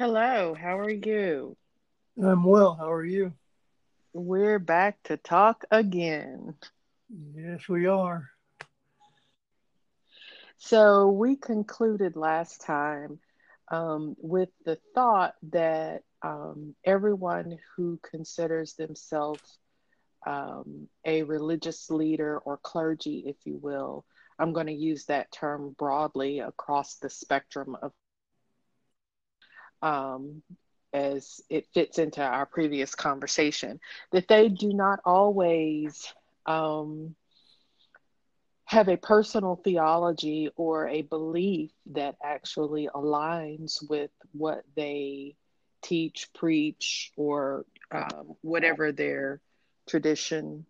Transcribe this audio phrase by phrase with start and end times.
[0.00, 1.58] Hello, how are you?
[2.16, 2.74] I'm well.
[2.74, 3.34] How are you?
[4.14, 6.54] We're back to talk again.
[7.34, 8.30] Yes, we are.
[10.56, 13.18] So, we concluded last time
[13.70, 19.58] um, with the thought that um, everyone who considers themselves
[20.26, 24.06] um, a religious leader or clergy, if you will,
[24.38, 27.92] I'm going to use that term broadly across the spectrum of
[29.82, 30.42] um,
[30.92, 33.80] as it fits into our previous conversation,
[34.12, 36.12] that they do not always
[36.46, 37.14] um,
[38.64, 45.34] have a personal theology or a belief that actually aligns with what they
[45.82, 49.40] teach, preach, or um, whatever their
[49.88, 50.64] tradition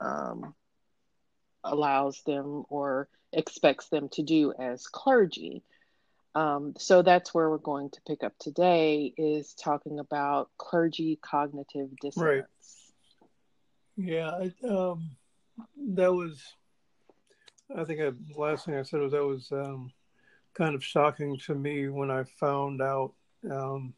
[0.00, 0.54] um,
[1.62, 5.62] allows them or expects them to do as clergy.
[6.34, 11.90] Um, so that's where we're going to pick up today is talking about clergy cognitive
[12.00, 12.16] dissonance.
[12.16, 12.44] Right.
[13.96, 15.10] Yeah, I, um,
[15.94, 16.42] that was.
[17.76, 19.92] I think I, the last thing I said was that was um,
[20.54, 23.12] kind of shocking to me when I found out
[23.50, 23.94] um,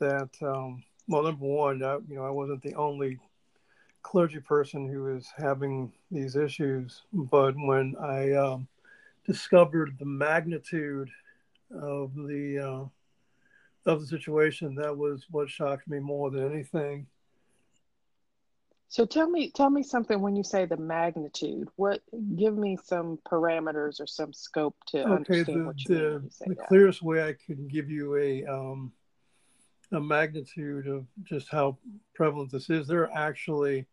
[0.00, 0.30] that.
[0.42, 3.20] Um, well, number one, I, you know, I wasn't the only
[4.02, 8.66] clergy person who was having these issues, but when I um,
[9.26, 11.10] discovered the magnitude
[11.70, 14.74] of the uh, of the situation.
[14.76, 17.06] That was what shocked me more than anything.
[18.88, 21.68] So tell me, tell me something when you say the magnitude.
[21.76, 22.02] What
[22.36, 26.30] give me some parameters or some scope to okay, understand the, what you the, mean.
[26.46, 26.68] the that.
[26.68, 28.92] clearest way I can give you a um,
[29.92, 31.78] a magnitude of just how
[32.14, 32.86] prevalent this is.
[32.86, 33.86] There are actually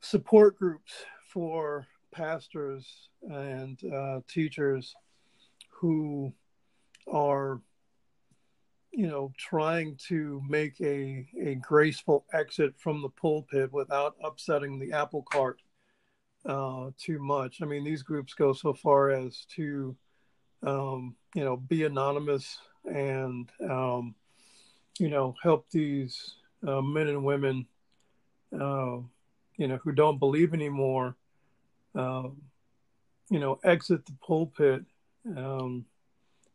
[0.00, 0.92] support groups
[1.28, 4.94] for pastors and uh, teachers
[5.70, 6.32] who
[7.10, 7.60] are
[8.92, 14.92] you know trying to make a a graceful exit from the pulpit without upsetting the
[14.92, 15.60] apple cart
[16.46, 17.60] uh, too much.
[17.62, 19.96] I mean these groups go so far as to
[20.62, 24.14] um, you know be anonymous and um,
[24.98, 27.66] you know help these uh, men and women
[28.52, 28.98] uh,
[29.56, 31.16] you know who don't believe anymore
[31.94, 32.36] um,
[33.30, 34.82] you know, exit the pulpit
[35.36, 35.84] um,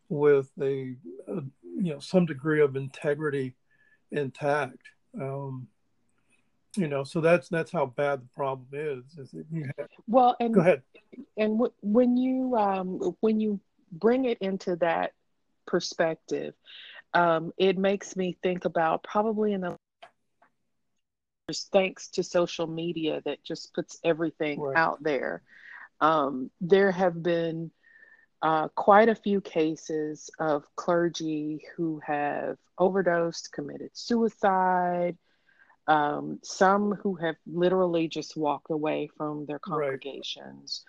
[0.10, 0.96] with a,
[1.28, 3.56] a, you know some degree of integrity
[4.12, 4.82] intact.
[5.20, 5.68] Um,
[6.76, 9.18] you know, so that's that's how bad the problem is.
[9.18, 9.34] is
[9.78, 10.82] have, well, and go ahead.
[11.38, 13.60] And w- when you um, when you
[13.92, 15.14] bring it into that
[15.66, 16.54] perspective,
[17.14, 19.78] um, it makes me think about probably in the
[21.54, 24.78] thanks to social media that just puts everything right.
[24.78, 25.44] out there.
[26.02, 27.72] Um, there have been
[28.42, 35.18] uh, quite a few cases of clergy who have overdosed, committed suicide,
[35.88, 40.84] um, some who have literally just walked away from their congregations.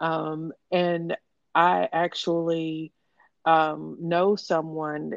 [0.00, 0.08] Right.
[0.08, 1.16] Um, and
[1.54, 2.92] I actually
[3.48, 5.14] um, know someone,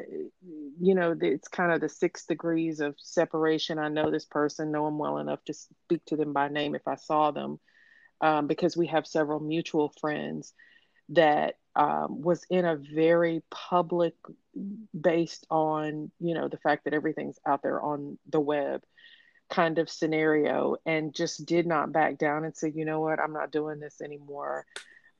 [0.80, 3.78] you know, it's kind of the six degrees of separation.
[3.78, 6.88] I know this person, know them well enough to speak to them by name if
[6.88, 7.60] I saw them,
[8.22, 10.54] um, because we have several mutual friends
[11.10, 14.14] that um, was in a very public,
[14.98, 18.82] based on, you know, the fact that everything's out there on the web
[19.50, 23.34] kind of scenario and just did not back down and say, you know what, I'm
[23.34, 24.64] not doing this anymore.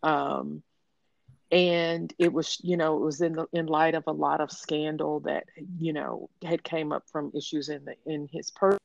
[0.02, 0.62] Um,
[1.52, 4.50] and it was you know it was in the in light of a lot of
[4.50, 5.44] scandal that
[5.78, 8.78] you know had came up from issues in the in his person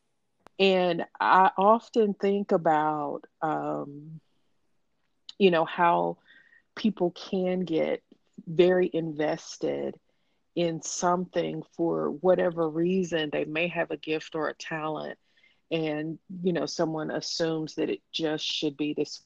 [0.59, 4.19] and i often think about um
[5.39, 6.17] you know how
[6.75, 8.03] people can get
[8.47, 9.95] very invested
[10.55, 13.29] in something for whatever reason.
[13.31, 15.17] They may have a gift or a talent
[15.69, 19.23] and you know someone assumes that it just should be this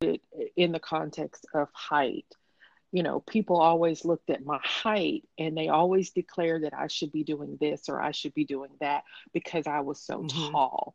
[0.00, 0.20] it
[0.56, 2.26] in the context of height.
[2.92, 7.12] You know, people always looked at my height and they always declared that I should
[7.12, 10.52] be doing this or I should be doing that because I was so mm-hmm.
[10.52, 10.94] tall.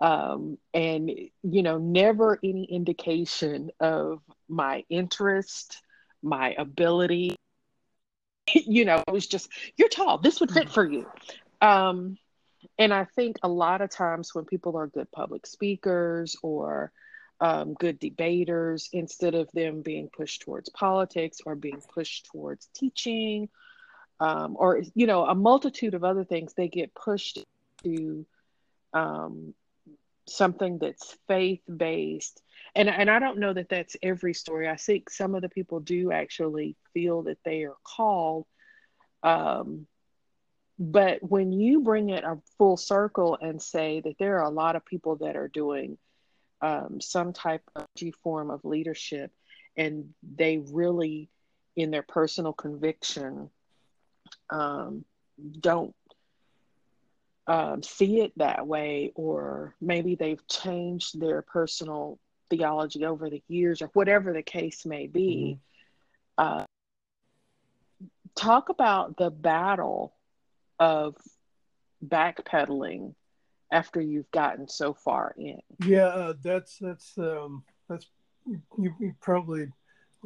[0.00, 1.10] Um, and,
[1.42, 5.82] you know, never any indication of my interest,
[6.22, 7.36] my ability.
[8.54, 10.72] you know, it was just, you're tall, this would fit mm-hmm.
[10.72, 11.06] for you.
[11.60, 12.16] Um,
[12.78, 16.92] and I think a lot of times when people are good public speakers or
[17.40, 23.48] um, good debaters instead of them being pushed towards politics or being pushed towards teaching
[24.20, 26.54] um, or you know a multitude of other things.
[26.54, 27.38] They get pushed
[27.84, 28.26] to
[28.94, 29.54] um,
[30.28, 32.42] something that's faith based
[32.74, 34.68] and and I don't know that that's every story.
[34.68, 38.46] I think some of the people do actually feel that they are called
[39.22, 39.86] Um,
[40.78, 44.76] but when you bring it a full circle and say that there are a lot
[44.76, 45.98] of people that are doing
[46.62, 47.86] um, some type of
[48.22, 49.32] form of leadership
[49.76, 51.28] and they really,
[51.76, 53.50] in their personal conviction,
[54.50, 55.04] um,
[55.58, 55.94] don't
[57.46, 62.18] um, see it that way, or maybe they've changed their personal
[62.50, 65.58] theology over the years, or whatever the case may be.
[66.38, 66.60] Mm-hmm.
[66.60, 66.64] Uh,
[68.36, 70.14] talk about the battle
[70.78, 71.16] of
[72.04, 73.14] backpedaling
[73.70, 75.60] after you've gotten so far in.
[75.84, 78.06] Yeah, uh, that's that's um, that's
[78.46, 79.68] you, you probably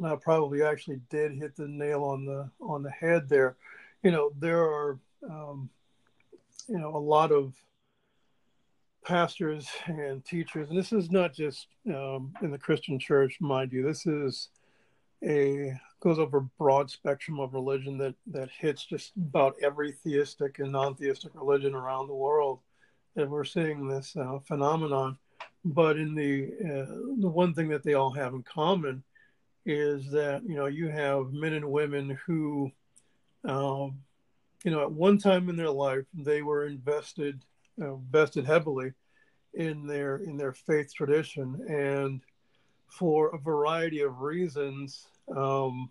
[0.03, 3.55] uh, probably actually did hit the nail on the on the head there.
[4.03, 4.99] You know, there are
[5.29, 5.69] um,
[6.67, 7.53] you know a lot of
[9.05, 13.83] pastors and teachers, and this is not just um, in the Christian church, mind you.
[13.83, 14.49] This is
[15.23, 20.59] a goes over a broad spectrum of religion that that hits just about every theistic
[20.59, 22.59] and non-theistic religion around the world
[23.15, 25.17] that we're seeing this uh, phenomenon.
[25.63, 29.03] But in the uh, the one thing that they all have in common
[29.65, 32.71] is that you know you have men and women who
[33.43, 33.99] um,
[34.63, 37.43] you know at one time in their life they were invested
[37.81, 38.93] uh, invested heavily
[39.55, 41.65] in their in their faith tradition.
[41.67, 42.21] And
[42.87, 45.89] for a variety of reasons um,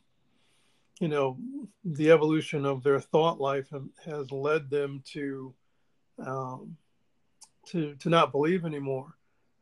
[1.01, 1.37] you know,
[1.85, 3.73] the evolution of their thought life
[4.05, 5.55] has led them to
[6.25, 6.77] um,
[7.67, 9.15] to to not believe anymore.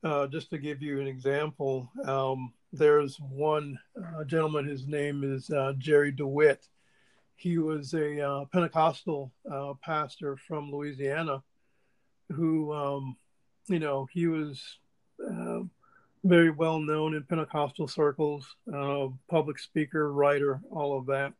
[0.04, 4.66] Uh, just to give you an example, um, there's one uh, gentleman.
[4.66, 6.66] His name is uh, Jerry DeWitt.
[7.36, 11.42] He was a uh, Pentecostal uh, pastor from Louisiana,
[12.32, 13.16] who, um,
[13.68, 14.78] you know, he was
[15.24, 15.60] uh,
[16.24, 18.56] very well known in Pentecostal circles,
[19.28, 21.32] public speaker, writer, all of that.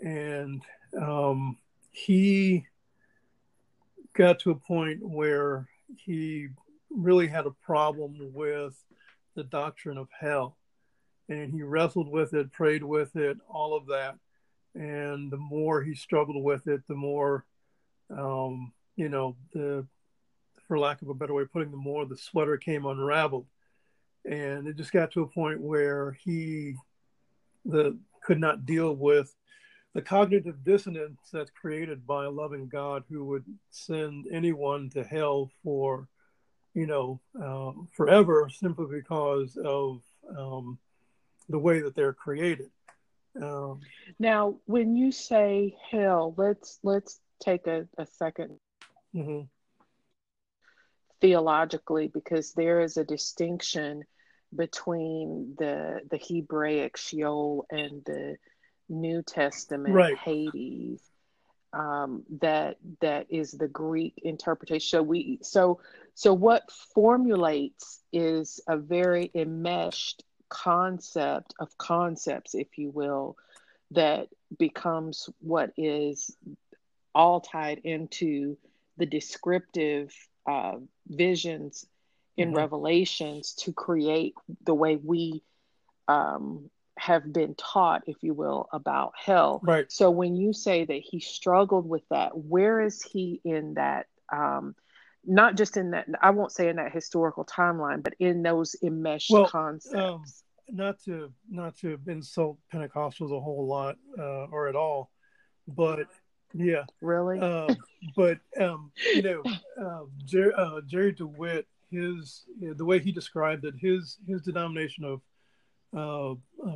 [0.00, 0.62] And
[1.00, 1.56] um,
[1.92, 2.66] he
[4.14, 6.48] got to a point where he
[6.90, 8.74] really had a problem with
[9.34, 10.56] the doctrine of hell.
[11.28, 14.16] And he wrestled with it, prayed with it, all of that.
[14.74, 17.44] And the more he struggled with it, the more,
[18.10, 19.86] um, you know, the,
[20.68, 23.46] for lack of a better way of putting the more the sweater came unraveled
[24.26, 26.74] and it just got to a point where he
[27.64, 29.32] the could not deal with
[29.96, 35.50] the cognitive dissonance that's created by a loving God who would send anyone to hell
[35.64, 36.06] for
[36.74, 40.02] you know uh, forever simply because of
[40.36, 40.78] um,
[41.48, 42.68] the way that they're created.
[43.40, 43.80] Um,
[44.18, 48.58] now, when you say hell, let's let's take a, a 2nd
[49.14, 49.40] mm-hmm.
[51.22, 54.04] theologically because there is a distinction
[54.54, 58.36] between the the Hebraic Sheol and the
[58.88, 60.16] New Testament right.
[60.16, 61.00] Hades.
[61.72, 64.88] Um, that that is the Greek interpretation.
[64.88, 65.80] So we so
[66.14, 73.36] so what formulates is a very enmeshed concept of concepts, if you will,
[73.90, 74.28] that
[74.58, 76.34] becomes what is
[77.14, 78.56] all tied into
[78.96, 80.14] the descriptive
[80.46, 80.76] uh,
[81.08, 81.86] visions
[82.36, 82.58] in mm-hmm.
[82.58, 84.34] Revelations to create
[84.64, 85.42] the way we
[86.08, 89.60] um, have been taught, if you will, about hell.
[89.62, 89.90] Right.
[89.90, 94.06] So when you say that he struggled with that, where is he in that?
[94.32, 94.74] Um,
[95.24, 99.30] not just in that, I won't say in that historical timeline, but in those enmeshed
[99.30, 99.94] well, concepts.
[99.94, 100.24] Um,
[100.68, 105.10] not to not to insult Pentecostals a whole lot uh, or at all,
[105.68, 106.06] but
[106.54, 107.38] yeah, really.
[107.40, 107.74] Uh,
[108.16, 109.42] but um, you know,
[109.80, 115.20] uh, Jer- uh, Jerry DeWitt his the way he described it, his his denomination of
[115.94, 116.34] uh, uh,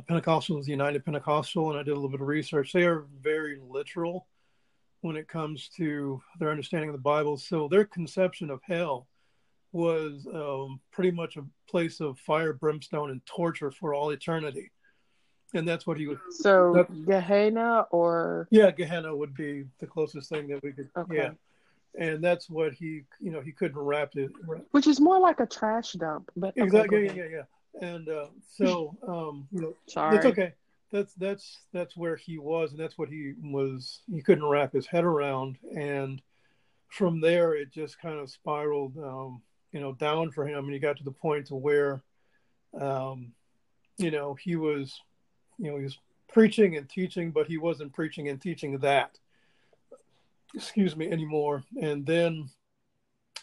[0.09, 2.73] Pentecostals, United Pentecostal, and I did a little bit of research.
[2.73, 4.27] They are very literal
[5.01, 7.37] when it comes to their understanding of the Bible.
[7.37, 9.07] So their conception of hell
[9.71, 14.71] was um, pretty much a place of fire, brimstone, and torture for all eternity.
[15.53, 16.17] And that's what he was.
[16.31, 20.89] So Gehenna, or yeah, Gehenna would be the closest thing that we could.
[20.95, 21.15] Okay.
[21.15, 21.31] Yeah
[21.97, 24.31] and that's what he you know he couldn't wrap it
[24.71, 27.41] which is more like a trash dump but exactly okay, yeah, yeah yeah
[27.79, 29.75] and uh, so um you know
[30.15, 30.53] it's okay.
[30.91, 34.85] That's that's that's where he was and that's what he was he couldn't wrap his
[34.87, 35.57] head around.
[35.75, 36.21] And
[36.89, 40.65] from there it just kind of spiraled um you know down for him.
[40.65, 42.03] And he got to the point to where
[42.79, 43.31] um
[43.97, 44.99] you know he was
[45.57, 45.97] you know he was
[46.31, 49.17] preaching and teaching but he wasn't preaching and teaching that
[50.53, 51.63] excuse me anymore.
[51.81, 52.49] And then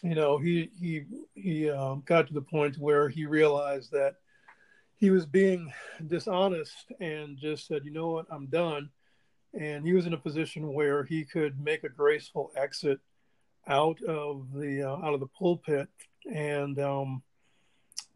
[0.03, 4.15] you know he he he um, got to the point where he realized that
[4.97, 5.71] he was being
[6.07, 8.89] dishonest and just said you know what i'm done
[9.53, 12.99] and he was in a position where he could make a graceful exit
[13.67, 15.87] out of the uh, out of the pulpit.
[16.31, 17.23] And um,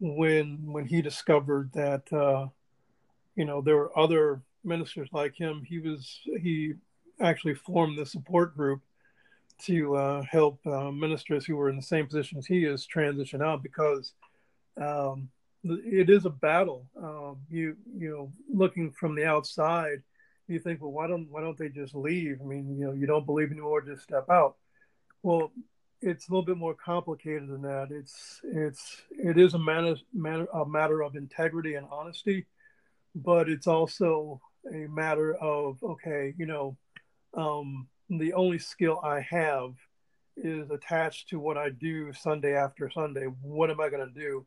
[0.00, 2.48] when when he discovered that uh,
[3.36, 6.74] you know there were other ministers like him, he was he
[7.20, 8.82] actually formed the support group
[9.62, 13.42] to uh, help uh, ministers who were in the same position as he is transition
[13.42, 14.12] out because
[14.80, 15.28] um,
[15.62, 16.86] it is a battle.
[17.00, 20.02] Um, you you know, looking from the outside,
[20.48, 22.38] you think, well, why don't why don't they just leave?
[22.40, 24.56] I mean, you know, you don't believe anymore, just step out.
[25.22, 25.52] Well,
[26.02, 27.88] it's a little bit more complicated than that.
[27.90, 32.46] It's it's it is a matter, matter a matter of integrity and honesty,
[33.14, 36.76] but it's also a matter of okay, you know,
[37.34, 39.74] um, the only skill I have
[40.36, 43.26] is attached to what I do Sunday after Sunday.
[43.42, 44.46] What am I going to do?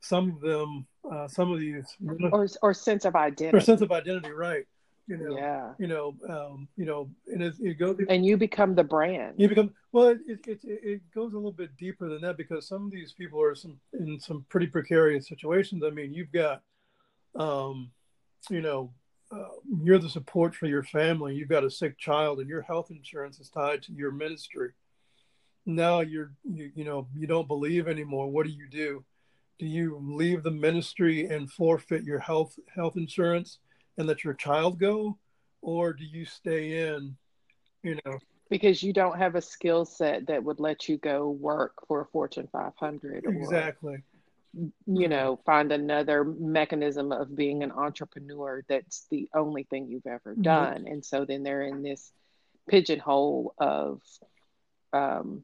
[0.00, 1.84] Some of them, uh, some of these,
[2.30, 4.64] or or sense of identity, or sense of identity, right?
[5.08, 5.72] You know, yeah.
[5.78, 7.96] You know, um, you know, and it, it goes.
[8.08, 9.34] And you become the brand.
[9.36, 10.08] You become well.
[10.08, 13.40] It, it it goes a little bit deeper than that because some of these people
[13.40, 15.82] are some in some pretty precarious situations.
[15.84, 16.62] I mean, you've got,
[17.36, 17.90] um,
[18.50, 18.92] you know,
[19.32, 19.48] uh,
[19.82, 21.34] you're the support for your family.
[21.34, 24.70] You've got a sick child, and your health insurance is tied to your ministry.
[25.64, 28.30] Now you're, you, you know, you don't believe anymore.
[28.30, 29.04] What do you do?
[29.58, 33.58] Do you leave the ministry and forfeit your health health insurance
[33.98, 35.18] and let your child go,
[35.62, 37.16] or do you stay in?
[37.82, 38.18] You know,
[38.48, 42.06] because you don't have a skill set that would let you go work for a
[42.06, 43.26] Fortune 500.
[43.26, 44.02] Or, Exactly.
[44.86, 50.32] You know find another mechanism of being an entrepreneur that's the only thing you've ever
[50.32, 50.42] mm-hmm.
[50.42, 50.86] done mm-hmm.
[50.86, 52.12] and so then they're in this
[52.68, 54.00] pigeonhole of
[54.92, 55.42] um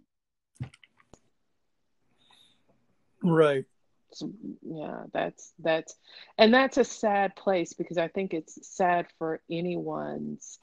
[3.23, 3.65] right
[4.13, 4.31] so,
[4.63, 5.95] yeah that's that's
[6.39, 10.59] and that's a sad place because i think it's sad for anyone's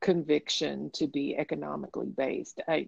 [0.00, 2.86] conviction to be economically based i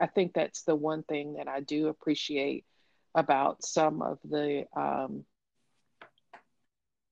[0.00, 2.64] i think that's the one thing that i do appreciate
[3.14, 5.24] about some of the um,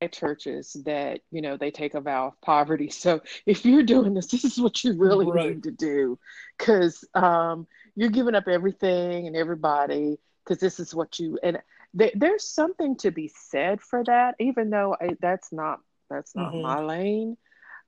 [0.08, 4.26] churches that you know they take a vow of poverty so if you're doing this
[4.26, 5.54] this is what you really right.
[5.54, 6.18] need to do
[6.58, 11.58] because um, you're giving up everything and everybody because this is what you and
[11.96, 15.80] th- there's something to be said for that even though I, that's not
[16.10, 16.62] that's not mm-hmm.
[16.62, 17.36] my lane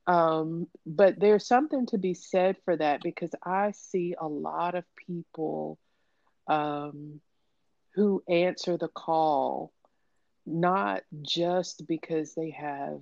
[0.06, 4.84] um, but there's something to be said for that because i see a lot of
[5.06, 5.78] people
[6.46, 7.20] um,
[7.94, 9.72] who answer the call
[10.46, 13.00] not just because they have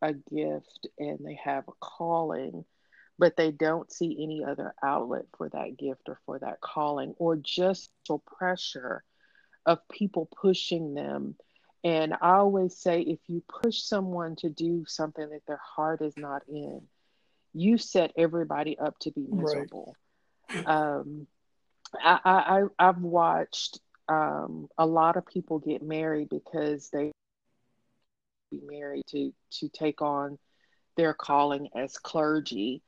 [0.00, 2.64] a gift and they have a calling,
[3.18, 7.36] but they don't see any other outlet for that gift or for that calling, or
[7.36, 9.02] just so pressure
[9.66, 11.36] of people pushing them.
[11.84, 16.16] And I always say if you push someone to do something that their heart is
[16.16, 16.82] not in,
[17.54, 19.96] you set everybody up to be miserable.
[20.54, 20.66] Right.
[20.66, 21.26] Um,
[21.94, 27.12] I, I, I've watched um, a lot of people get married because they
[28.50, 30.38] be married to to take on
[30.96, 32.82] their calling as clergy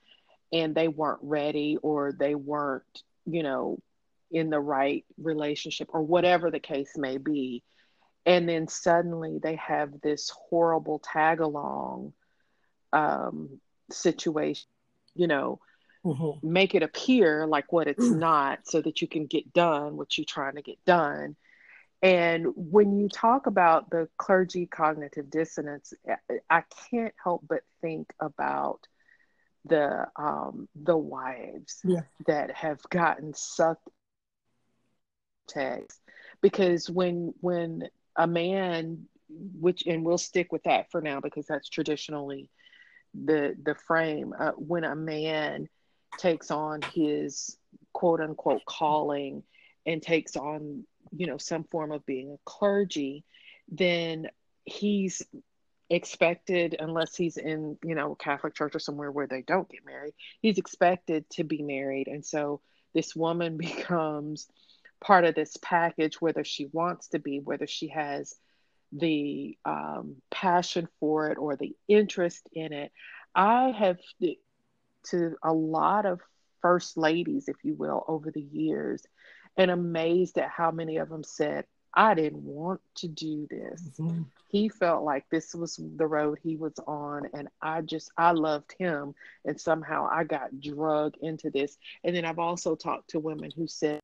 [0.52, 3.78] and they weren't ready or they weren't you know
[4.30, 7.62] in the right relationship or whatever the case may be.
[8.24, 12.12] And then suddenly they have this horrible tag along
[12.92, 13.60] um,
[13.90, 14.68] situation
[15.14, 15.60] you know
[16.04, 16.52] mm-hmm.
[16.52, 20.24] make it appear like what it's not so that you can get done what you're
[20.24, 21.36] trying to get done.
[22.02, 25.92] And when you talk about the clergy cognitive dissonance,
[26.48, 28.86] I can't help but think about
[29.66, 32.00] the um, the wives yeah.
[32.26, 33.86] that have gotten sucked
[35.46, 36.00] tags
[36.40, 41.68] because when when a man which and we'll stick with that for now because that's
[41.68, 42.48] traditionally
[43.14, 45.68] the the frame uh, when a man
[46.18, 47.56] takes on his
[47.92, 49.42] quote unquote calling
[49.86, 53.24] and takes on you know some form of being a clergy
[53.68, 54.26] then
[54.64, 55.22] he's
[55.88, 60.12] expected unless he's in you know catholic church or somewhere where they don't get married
[60.40, 62.08] he's expected to be married.
[62.08, 62.60] And so
[62.94, 64.48] this woman becomes
[65.00, 68.34] part of this package whether she wants to be whether she has
[68.92, 72.92] the um, passion for it or the interest in it.
[73.34, 73.98] I have
[75.04, 76.20] to a lot of
[76.62, 79.02] first ladies, if you will, over the years,
[79.56, 83.82] and amazed at how many of them said, I didn't want to do this.
[83.98, 84.22] Mm-hmm.
[84.48, 88.74] He felt like this was the road he was on, and I just, I loved
[88.78, 89.14] him,
[89.44, 91.76] and somehow I got drug into this.
[92.04, 94.00] And then I've also talked to women who said,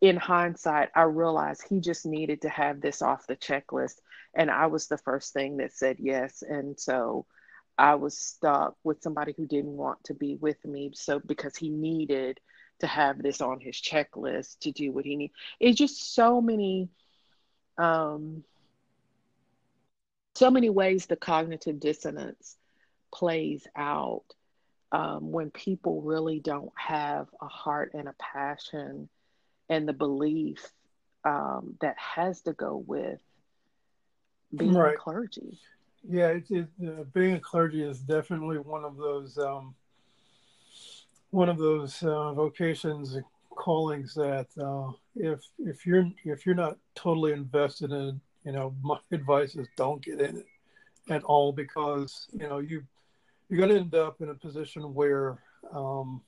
[0.00, 3.94] in hindsight, I realized he just needed to have this off the checklist.
[4.34, 6.42] And I was the first thing that said yes.
[6.42, 7.26] And so
[7.78, 10.92] I was stuck with somebody who didn't want to be with me.
[10.94, 12.38] So because he needed
[12.80, 15.34] to have this on his checklist to do what he needs.
[15.60, 16.88] It's just so many
[17.78, 18.44] um
[20.34, 22.56] so many ways the cognitive dissonance
[23.12, 24.24] plays out
[24.90, 29.08] um, when people really don't have a heart and a passion
[29.68, 30.70] and the belief
[31.24, 33.20] um, that has to go with
[34.54, 34.98] being right.
[34.98, 35.58] clergy.
[36.08, 39.74] Yeah, it, it, uh, being a clergy is definitely one of those um,
[41.30, 43.16] one of those uh, vocations
[43.50, 48.98] callings that uh, if if you're if you're not totally invested in you know my
[49.12, 50.46] advice is don't get in it
[51.08, 52.82] at all because you know you
[53.48, 55.38] you're going to end up in a position where
[55.72, 56.20] um,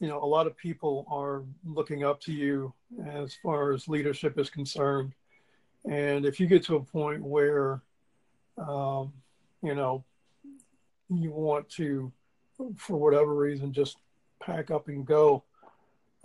[0.00, 2.72] you know a lot of people are looking up to you
[3.06, 5.12] as far as leadership is concerned.
[5.86, 7.82] And if you get to a point where
[8.58, 9.12] um,
[9.62, 10.04] you know
[11.08, 12.12] you want to
[12.76, 13.96] for whatever reason just
[14.40, 15.42] pack up and go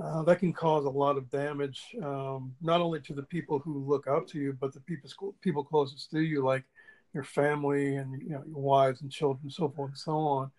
[0.01, 3.83] uh, that can cause a lot of damage um, not only to the people who
[3.85, 6.63] look up to you but the people people closest to you like
[7.13, 10.51] your family and you know your wives and children so forth and so on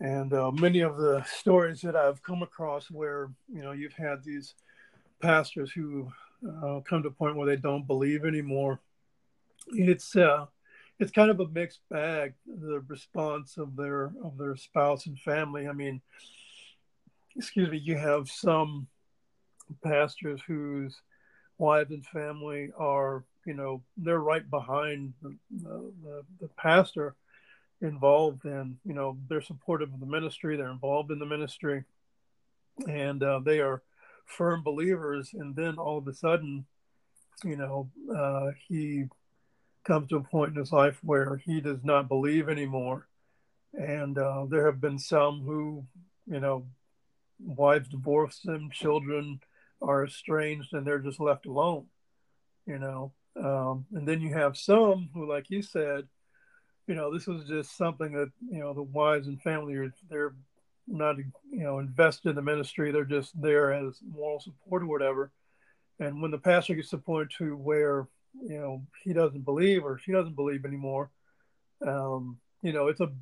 [0.00, 4.22] and uh, many of the stories that I've come across where you know you've had
[4.22, 4.54] these
[5.20, 6.10] pastors who
[6.46, 8.80] uh, come to a point where they don't believe anymore.
[9.72, 10.46] It's uh,
[10.98, 12.34] it's kind of a mixed bag.
[12.46, 15.68] The response of their of their spouse and family.
[15.68, 16.00] I mean,
[17.36, 17.78] excuse me.
[17.78, 18.88] You have some
[19.82, 21.00] pastors whose
[21.58, 27.14] wives and family are you know they're right behind the, the, the pastor
[27.80, 31.84] involved in you know they're supportive of the ministry they're involved in the ministry
[32.88, 33.82] and uh, they are
[34.24, 36.64] firm believers and then all of a sudden
[37.44, 39.04] you know uh, he
[39.88, 43.08] comes to a point in his life where he does not believe anymore.
[43.74, 45.84] And uh, there have been some who
[46.26, 46.66] you know
[47.40, 49.40] wives divorce them children
[49.82, 51.86] are estranged and they're just left alone
[52.66, 53.12] you know.
[53.36, 56.08] Um, and then you have some who like you said
[56.88, 60.34] you know, this was just something that you know the wives and family are they're
[60.86, 65.30] not you know invested in the ministry; they're just there as moral support or whatever.
[66.00, 69.84] And when the pastor gets to the point to where you know he doesn't believe
[69.84, 71.10] or she doesn't believe anymore,
[71.86, 73.12] um, you know, it's a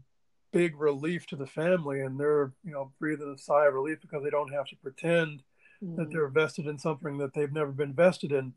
[0.53, 4.23] big relief to the family, and they're you know breathing a sigh of relief because
[4.23, 5.43] they don't have to pretend
[5.83, 5.97] mm.
[5.97, 8.53] that they're vested in something that they've never been vested in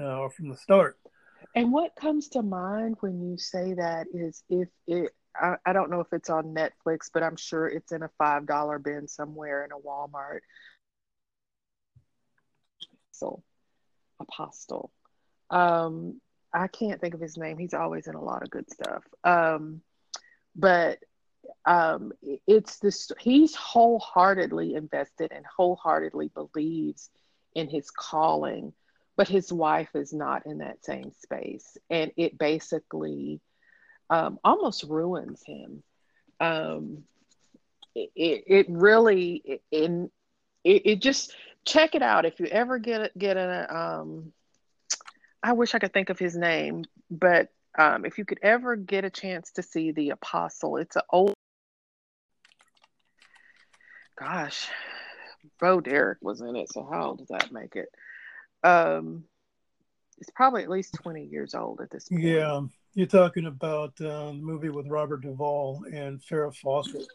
[0.00, 0.98] uh, from the start.
[1.54, 5.90] And what comes to mind when you say that is if it, I, I don't
[5.90, 9.72] know if it's on Netflix, but I'm sure it's in a $5 bin somewhere in
[9.72, 10.40] a Walmart.
[13.10, 13.42] So,
[14.20, 14.92] Apostle.
[15.52, 16.20] Um,
[16.52, 17.58] I can't think of his name.
[17.58, 19.04] He's always in a lot of good stuff.
[19.24, 19.80] Um,
[20.56, 20.98] but
[21.64, 22.12] um,
[22.46, 27.10] it's this, he's wholeheartedly invested and wholeheartedly believes
[27.54, 28.72] in his calling
[29.16, 33.40] but his wife is not in that same space and it basically
[34.10, 35.82] um, almost ruins him
[36.40, 37.04] um,
[37.94, 40.10] it, it really in
[40.64, 41.34] it, it, just
[41.64, 44.32] check it out if you ever get get in a um,
[45.42, 49.06] i wish i could think of his name but um, if you could ever get
[49.06, 51.34] a chance to see the apostle it's an old
[54.18, 54.68] gosh
[55.58, 57.88] bo derek was in it so how does that make it
[58.64, 59.24] um,
[60.18, 62.22] it's probably at least 20 years old at this point.
[62.22, 62.60] Yeah.
[62.94, 67.06] You're talking about uh, the movie with Robert Duvall and Farrah Fawcett.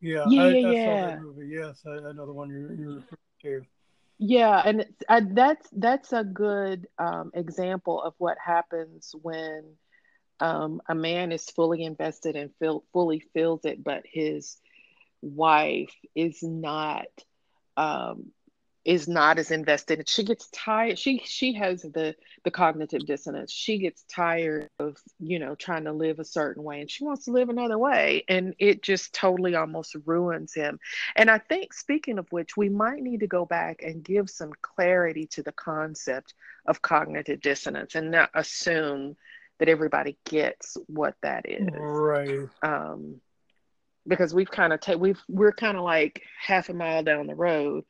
[0.00, 1.06] Yeah, yeah, I, yeah, I yeah.
[1.06, 1.48] that movie.
[1.48, 3.62] Yes, I, I know the one you're, you're referring to.
[4.18, 9.64] Yeah, and I, that's that's a good um, example of what happens when
[10.40, 14.56] um, a man is fully invested and feel, fully feels it, but his
[15.22, 17.06] wife is not
[17.76, 18.32] um,
[18.86, 20.08] is not as invested.
[20.08, 20.96] She gets tired.
[20.96, 23.52] She she has the the cognitive dissonance.
[23.52, 27.24] She gets tired of you know trying to live a certain way and she wants
[27.24, 30.78] to live another way and it just totally almost ruins him.
[31.16, 34.52] And i think speaking of which we might need to go back and give some
[34.62, 36.34] clarity to the concept
[36.66, 39.16] of cognitive dissonance and not assume
[39.58, 41.68] that everybody gets what that is.
[41.72, 42.48] Right.
[42.62, 43.20] Um
[44.06, 47.34] because we've kind of ta- we've we're kind of like half a mile down the
[47.34, 47.84] road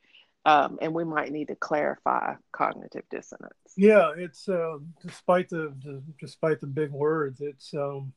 [0.47, 3.53] um, and we might need to clarify cognitive dissonance.
[3.75, 8.13] Yeah, it's uh, despite the, the, despite the big words, it's um,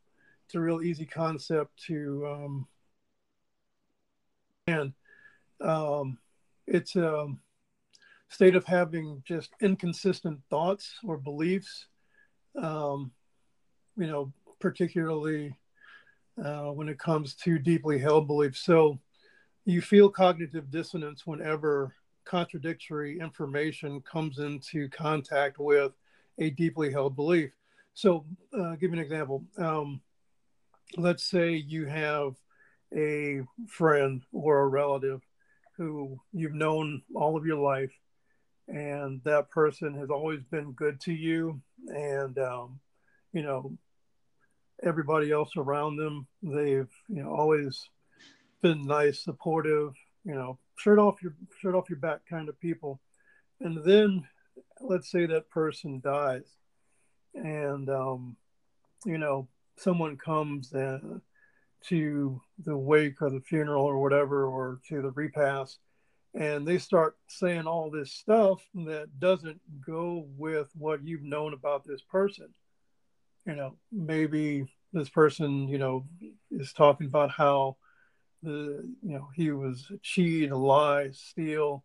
[0.47, 2.69] it's a real easy concept to um,
[4.69, 4.93] and
[5.61, 6.19] um,
[6.69, 7.27] it's a
[8.29, 11.87] state of having just inconsistent thoughts or beliefs.
[12.57, 13.11] Um,
[13.97, 15.57] you know, particularly
[16.43, 18.61] uh, when it comes to deeply held beliefs.
[18.61, 19.01] So
[19.65, 21.93] you feel cognitive dissonance whenever
[22.31, 25.93] contradictory information comes into contact with
[26.39, 27.51] a deeply held belief.
[27.95, 28.25] So,
[28.57, 29.45] uh, give you an example.
[29.59, 30.01] Um,
[30.97, 32.37] let's say you have
[32.97, 35.23] a friend or a relative
[35.77, 37.93] who you've known all of your life,
[38.69, 42.79] and that person has always been good to you, and um,
[43.33, 43.77] you know
[44.85, 47.89] everybody else around them they've you know always
[48.63, 53.01] been nice, supportive, you know, shirt off your shirt off your back kind of people.
[53.61, 54.27] And then
[54.81, 56.49] let's say that person dies,
[57.35, 58.37] and um,
[59.05, 60.99] you know someone comes uh,
[61.89, 65.79] to the wake or the funeral or whatever, or to the repast,
[66.35, 71.85] and they start saying all this stuff that doesn't go with what you've known about
[71.85, 72.49] this person.
[73.47, 76.07] You know, maybe this person, you know,
[76.51, 77.77] is talking about how
[78.43, 81.85] the you know he was cheat, a lie, steal.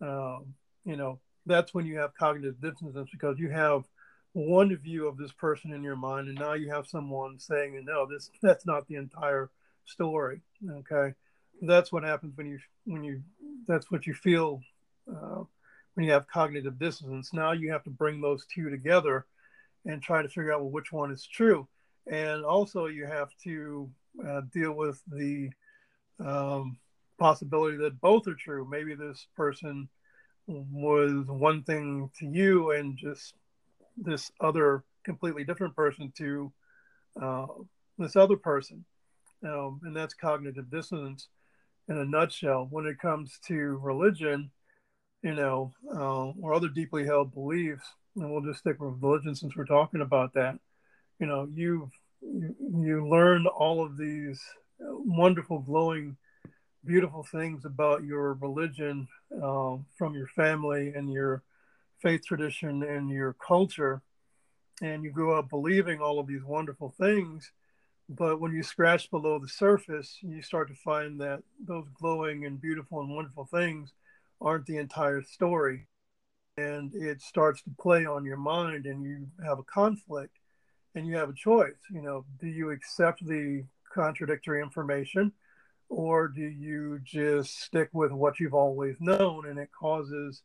[0.00, 3.84] Um, you know that's when you have cognitive dissonance because you have
[4.32, 8.06] one view of this person in your mind, and now you have someone saying, "No,
[8.06, 9.50] this that's not the entire
[9.84, 11.14] story." Okay,
[11.62, 13.22] that's what happens when you when you
[13.66, 14.60] that's what you feel
[15.10, 15.42] uh,
[15.94, 17.32] when you have cognitive dissonance.
[17.32, 19.26] Now you have to bring those two together
[19.84, 21.66] and try to figure out well, which one is true,
[22.06, 23.90] and also you have to
[24.26, 25.50] uh, deal with the
[26.24, 26.78] um,
[27.18, 28.66] possibility that both are true.
[28.68, 29.88] Maybe this person
[30.46, 33.34] was one thing to you and just
[33.96, 36.52] this other completely different person to
[37.20, 37.46] uh,
[37.98, 38.84] this other person.
[39.44, 41.28] Um, and that's cognitive dissonance
[41.88, 42.66] in a nutshell.
[42.70, 44.50] When it comes to religion,
[45.22, 47.84] you know, uh, or other deeply held beliefs,
[48.16, 50.58] and we'll just stick with religion since we're talking about that.
[51.20, 54.40] You know, you've you, you learn all of these
[54.80, 56.16] wonderful, glowing,
[56.84, 59.08] beautiful things about your religion
[59.42, 61.42] uh, from your family and your
[62.00, 64.02] faith tradition and your culture.
[64.80, 67.50] And you grow up believing all of these wonderful things.
[68.08, 72.60] But when you scratch below the surface, you start to find that those glowing and
[72.60, 73.92] beautiful and wonderful things
[74.40, 75.86] aren't the entire story.
[76.56, 80.38] And it starts to play on your mind, and you have a conflict
[80.94, 81.76] and you have a choice.
[81.90, 83.64] You know, do you accept the
[83.98, 85.32] contradictory information?
[85.88, 90.42] Or do you just stick with what you've always known and it causes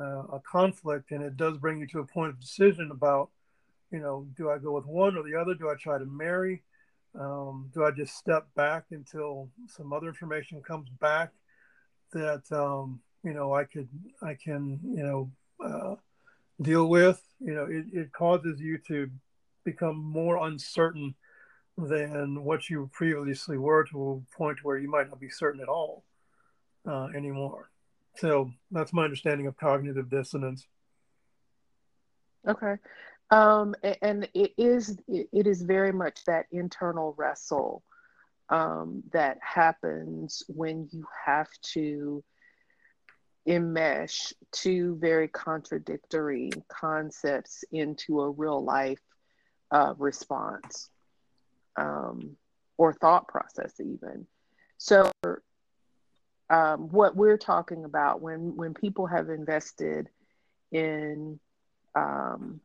[0.00, 3.30] uh, a conflict and it does bring you to a point of decision about
[3.90, 5.54] you know do i go with one or the other?
[5.54, 6.62] Do i try to marry?
[7.18, 11.30] Um, do i just step back until some other information comes back
[12.12, 13.88] that um, you know i could
[14.22, 15.30] i can you know
[15.64, 15.94] uh,
[16.60, 17.20] deal with?
[17.40, 19.10] You know it, it causes you to
[19.64, 21.14] become more uncertain
[21.76, 25.68] than what you previously were to a point where you might not be certain at
[25.68, 26.04] all
[26.88, 27.70] uh, anymore.
[28.16, 30.66] So that's my understanding of cognitive dissonance.
[32.46, 32.76] Okay.
[33.30, 37.82] Um, and it is it is very much that internal wrestle
[38.50, 42.22] um, that happens when you have to
[43.48, 49.00] enmesh two very contradictory concepts into a real life
[49.70, 50.90] uh, response
[51.76, 52.36] um,
[52.76, 54.26] or thought process even
[54.78, 55.10] so
[56.50, 60.08] um, what we're talking about when when people have invested
[60.72, 61.38] in
[61.94, 62.60] um,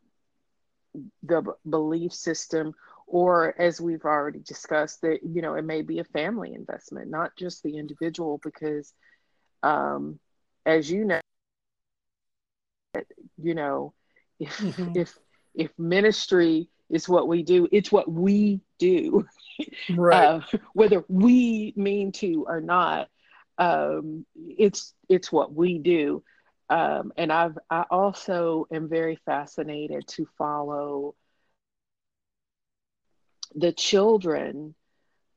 [1.24, 2.74] the b- belief system
[3.08, 7.36] or as we've already discussed that you know it may be a family investment not
[7.38, 8.93] just the individual because
[9.63, 10.19] um,
[10.65, 11.19] as you know
[13.38, 13.93] you know
[14.39, 14.91] if mm-hmm.
[14.95, 15.17] if
[15.54, 17.67] if ministry is what we do.
[17.72, 19.27] It's what we do,
[19.89, 20.25] right?
[20.25, 20.41] uh,
[20.73, 23.09] whether we mean to or not.
[23.57, 26.23] Um, it's it's what we do,
[26.69, 31.15] um, and I've I also am very fascinated to follow
[33.55, 34.75] the children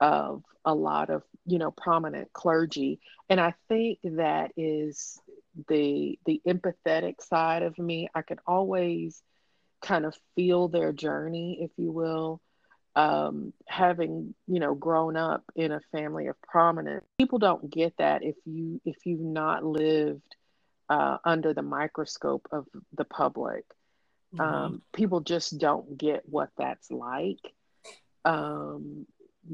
[0.00, 5.18] of a lot of you know prominent clergy, and I think that is
[5.68, 8.08] the the empathetic side of me.
[8.14, 9.22] I can always
[9.82, 12.40] kind of feel their journey, if you will.
[12.94, 18.22] Um, having you know grown up in a family of prominence, people don't get that
[18.22, 20.36] if you if you've not lived
[20.90, 23.64] uh, under the microscope of the public.
[24.34, 24.40] Mm-hmm.
[24.40, 27.40] Um, people just don't get what that's like
[28.24, 29.06] um,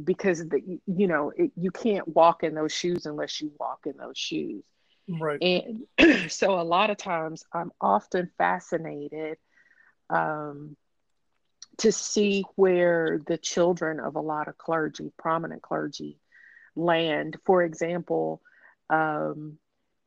[0.05, 3.97] because the, you know it, you can't walk in those shoes unless you walk in
[3.97, 4.65] those shoes.
[5.09, 5.41] Right.
[5.41, 9.39] And so a lot of times I'm often fascinated
[10.11, 10.77] um,
[11.79, 16.19] to see where the children of a lot of clergy, prominent clergy,
[16.75, 17.37] land.
[17.45, 18.43] For example,
[18.91, 19.59] um,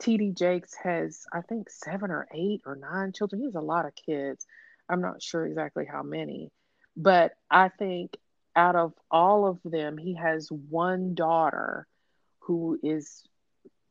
[0.02, 3.42] TD Jakes has, I think, seven or eight or nine children.
[3.42, 4.46] He has a lot of kids.
[4.90, 6.52] I'm not sure exactly how many,
[6.98, 8.18] but I think
[8.56, 11.88] out of all of them, he has one daughter
[12.40, 13.24] who is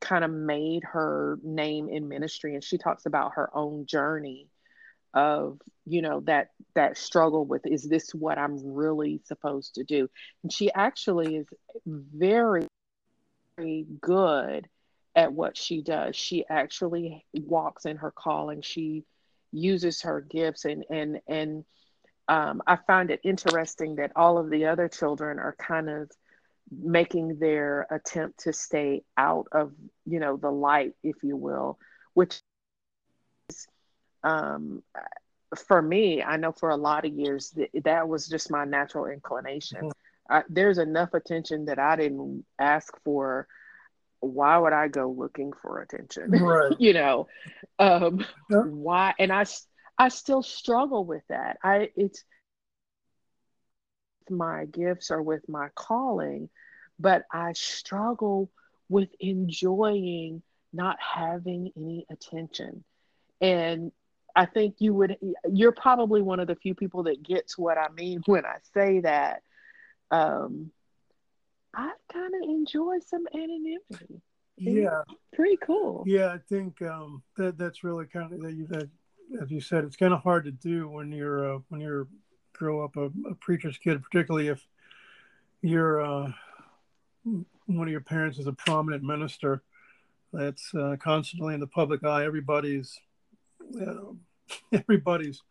[0.01, 4.50] kind of made her name in ministry and she talks about her own journey
[5.14, 10.09] of you know that that struggle with is this what i'm really supposed to do?
[10.42, 11.46] And she actually is
[11.87, 12.66] very
[13.57, 14.68] very good
[15.16, 16.14] at what she does.
[16.14, 18.62] She actually walks in her calling.
[18.62, 19.05] She
[19.53, 21.64] uses her gifts and and and
[22.29, 26.11] um, i find it interesting that all of the other children are kind of
[26.70, 29.73] making their attempt to stay out of
[30.07, 31.79] you know the light if you will
[32.14, 32.40] which
[34.25, 34.83] um,
[35.57, 39.07] for me i know for a lot of years that, that was just my natural
[39.07, 40.33] inclination mm-hmm.
[40.33, 43.49] I, there's enough attention that i didn't ask for
[44.21, 46.73] why would i go looking for attention right.
[46.79, 47.27] you know
[47.79, 48.63] um, yeah.
[48.63, 49.45] why and i
[49.99, 52.25] i still struggle with that i it's
[54.31, 56.49] my gifts or with my calling,
[56.99, 58.51] but I struggle
[58.89, 62.85] with enjoying not having any attention.
[63.41, 63.93] And
[64.37, 65.16] I think you would,
[65.53, 69.01] you're probably one of the few people that gets what I mean when I say
[69.01, 69.43] that.
[70.11, 70.71] Um,
[71.75, 74.21] I kind of enjoy some anonymity.
[74.57, 76.05] Yeah, pretty cool.
[76.07, 78.90] Yeah, I think um, that that's really kind of that you that
[79.40, 82.09] as you said, it's kind of hard to do when you're uh, when you're
[82.53, 84.66] grow up a, a preacher's kid, particularly if
[85.62, 86.33] you're uh,
[87.25, 89.62] one of your parents is a prominent minister
[90.33, 92.25] that's uh, constantly in the public eye.
[92.25, 92.99] Everybody's
[93.81, 94.13] uh,
[94.73, 95.43] everybody's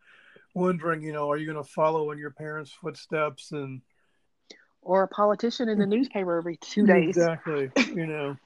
[0.54, 3.80] wondering, you know, are you going to follow in your parents' footsteps and
[4.82, 7.16] or a politician in the newspaper every two days?
[7.16, 8.36] Exactly, you know.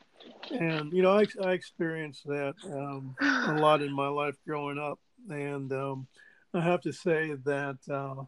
[0.50, 4.98] And you know, I, I experienced that um, a lot in my life growing up,
[5.28, 6.06] and um,
[6.52, 8.24] I have to say that uh,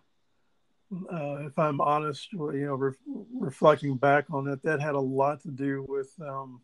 [1.13, 2.93] uh, if I'm honest, you know, re-
[3.35, 6.61] reflecting back on it, that had a lot to do with um,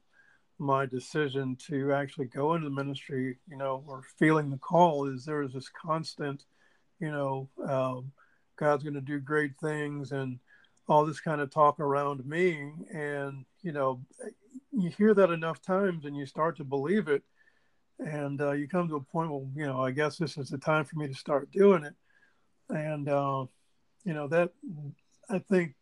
[0.63, 5.07] my decision to actually go into the ministry, you know, or feeling the call.
[5.07, 6.45] Is there was this constant,
[7.01, 8.13] you know, um,
[8.57, 10.39] God's going to do great things and
[10.89, 12.73] all this kind of talk around me.
[12.93, 14.01] And, you know,
[14.73, 17.23] you hear that enough times and you start to believe it.
[17.99, 20.59] And uh, you come to a point, well, you know, I guess this is the
[20.59, 21.95] time for me to start doing it.
[22.69, 23.47] And, uh,
[24.05, 24.51] you know that
[25.31, 25.75] i think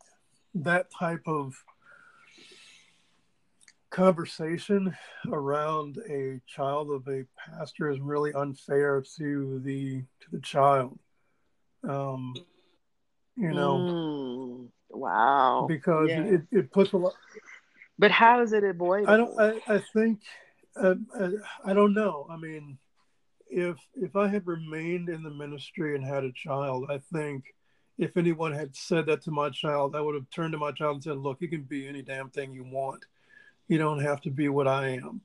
[0.55, 1.55] that type of
[3.91, 4.97] conversation
[5.33, 10.99] around a child of a pastor is really unfair to the to the child
[11.89, 12.35] um
[13.37, 16.23] you know mm, wow because yeah.
[16.23, 17.15] it, it puts a lot
[17.99, 20.21] but how is it avoided i don't i, I think
[20.77, 22.79] uh, I, I don't know i mean
[23.49, 27.45] if if i had remained in the ministry and had a child i think
[27.99, 30.95] if anyone had said that to my child, I would have turned to my child
[30.95, 33.05] and said, "Look, you can be any damn thing you want.
[33.71, 35.21] You don't have to be what I am.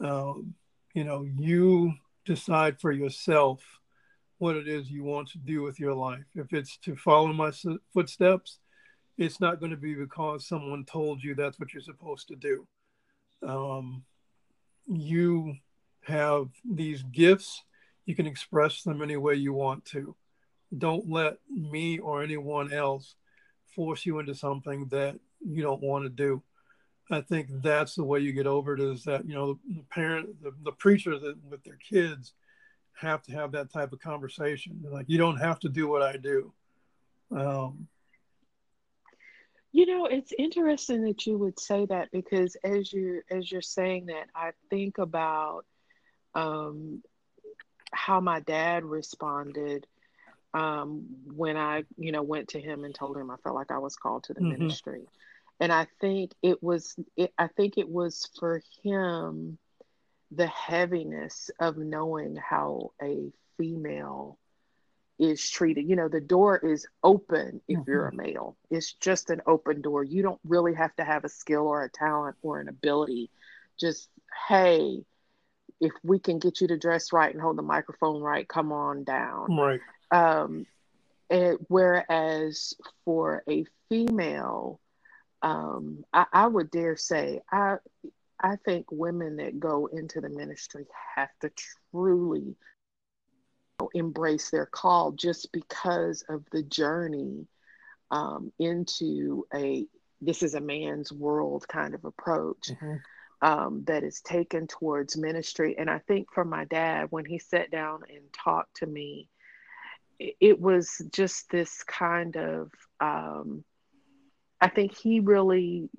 [0.00, 0.54] Um,
[0.94, 1.92] you know, you
[2.24, 3.60] decide for yourself
[4.38, 6.24] what it is you want to do with your life.
[6.34, 7.52] If it's to follow my
[7.92, 8.58] footsteps,
[9.18, 12.66] it's not going to be because someone told you that's what you're supposed to do.
[13.46, 14.04] Um,
[14.86, 15.56] you
[16.04, 17.62] have these gifts;
[18.06, 20.16] you can express them any way you want to."
[20.78, 23.14] don't let me or anyone else
[23.74, 26.42] force you into something that you don't want to do.
[27.10, 30.42] I think that's the way you get over it is that, you know, the parent,
[30.42, 32.32] the, the preacher that with their kids
[32.94, 34.82] have to have that type of conversation.
[34.90, 36.52] Like, you don't have to do what I do.
[37.30, 37.88] Um,
[39.72, 44.06] you know, it's interesting that you would say that because as you as you're saying
[44.06, 45.64] that, I think about
[46.34, 47.02] um,
[47.92, 49.86] how my dad responded
[50.54, 53.78] um, when I, you know, went to him and told him I felt like I
[53.78, 54.62] was called to the mm-hmm.
[54.62, 55.08] ministry.
[55.60, 59.58] And I think it was, it, I think it was for him
[60.30, 64.38] the heaviness of knowing how a female
[65.18, 65.88] is treated.
[65.88, 67.90] You know, the door is open if mm-hmm.
[67.90, 68.56] you're a male.
[68.70, 70.02] It's just an open door.
[70.02, 73.30] You don't really have to have a skill or a talent or an ability.
[73.78, 74.08] Just,
[74.48, 75.04] hey,
[75.80, 79.04] if we can get you to dress right and hold the microphone right, come on
[79.04, 79.56] down.
[79.56, 79.80] Right.
[80.10, 80.66] Um,
[81.30, 84.80] and whereas for a female,
[85.44, 87.76] um, I, I would dare say, I,
[88.40, 91.52] I think women that go into the ministry have to
[91.92, 92.56] truly
[93.92, 97.46] embrace their call just because of the journey
[98.10, 99.86] um, into a
[100.20, 102.94] this is a man's world kind of approach mm-hmm.
[103.46, 105.76] um, that is taken towards ministry.
[105.76, 109.28] And I think for my dad, when he sat down and talked to me,
[110.18, 113.64] it, was just this kind of, um,
[114.64, 115.90] I think he really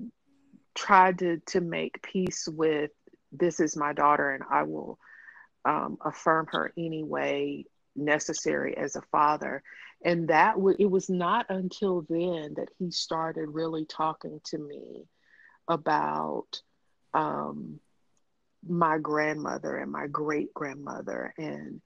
[0.74, 2.90] tried to, to make peace with
[3.32, 4.98] this is my daughter and I will
[5.66, 9.62] um, affirm her any way necessary as a father.
[10.04, 15.04] And that w- it was not until then that he started really talking to me
[15.68, 16.48] about
[17.14, 17.80] um,
[18.68, 21.82] my grandmother and my great grandmother and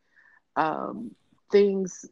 [0.55, 1.13] um,
[1.51, 2.05] things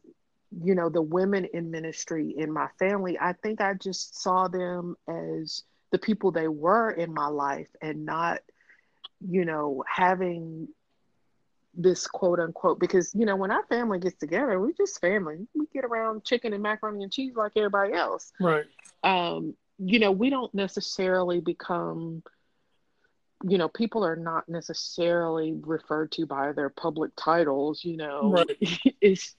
[0.64, 4.96] you know the women in ministry in my family i think i just saw them
[5.06, 8.40] as the people they were in my life and not
[9.20, 10.68] you know having
[11.78, 15.46] this quote unquote because you know when our family gets together we're just family.
[15.54, 18.32] We get around chicken and macaroni and cheese like everybody else.
[18.40, 18.64] Right.
[19.04, 22.22] Um you know we don't necessarily become
[23.48, 28.32] you know people are not necessarily referred to by their public titles you know.
[28.32, 28.96] Right.
[29.00, 29.36] it's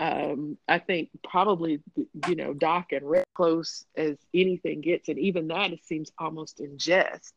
[0.00, 1.80] um i think probably
[2.28, 6.60] you know doc and rick close as anything gets and even that it seems almost
[6.60, 7.34] in jest.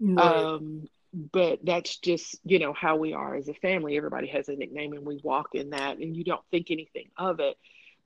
[0.00, 0.24] Right.
[0.24, 3.96] um but that's just you know how we are as a family.
[3.96, 7.38] Everybody has a nickname and we walk in that and you don't think anything of
[7.40, 7.56] it.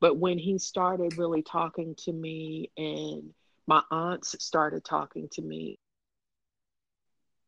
[0.01, 3.33] But when he started really talking to me and
[3.67, 5.79] my aunts started talking to me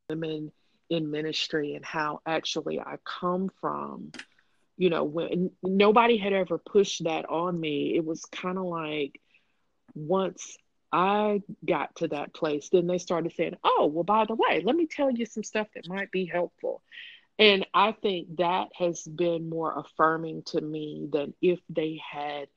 [0.09, 0.53] women
[0.91, 4.11] in ministry and how actually i come from
[4.79, 9.21] you know when nobody had ever pushed that on me it was kind of like
[9.95, 10.57] once
[10.93, 14.75] I got to that place, then they started saying, Oh, well, by the way, let
[14.77, 16.83] me tell you some stuff that might be helpful.
[17.39, 22.49] And I think that has been more affirming to me than if they had,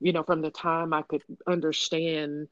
[0.00, 2.48] you know, from the time I could understand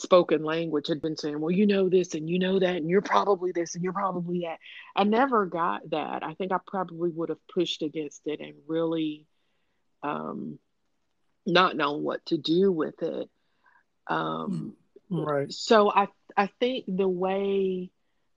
[0.00, 3.02] spoken language, had been saying, Well, you know this and you know that, and you're
[3.02, 4.58] probably this and you're probably that.
[4.96, 6.22] I never got that.
[6.22, 9.26] I think I probably would have pushed against it and really
[10.02, 10.58] um,
[11.46, 13.28] not known what to do with it.
[14.06, 14.74] Um,
[15.10, 15.52] right.
[15.52, 17.90] So I I think the way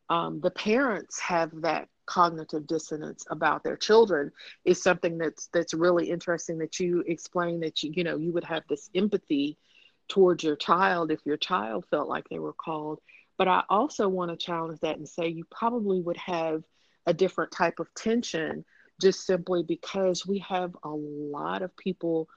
[0.10, 4.32] um, the parents have that cognitive dissonance about their children
[4.66, 8.44] is something that's that's really interesting that you explain that you you know you would
[8.44, 9.58] have this empathy
[10.08, 13.00] towards your child if your child felt like they were called
[13.38, 16.64] but i also want to challenge that and say you probably would have
[17.06, 18.64] a different type of tension
[19.02, 22.28] just simply because we have a lot of people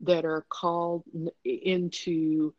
[0.00, 1.04] that are called
[1.44, 2.52] into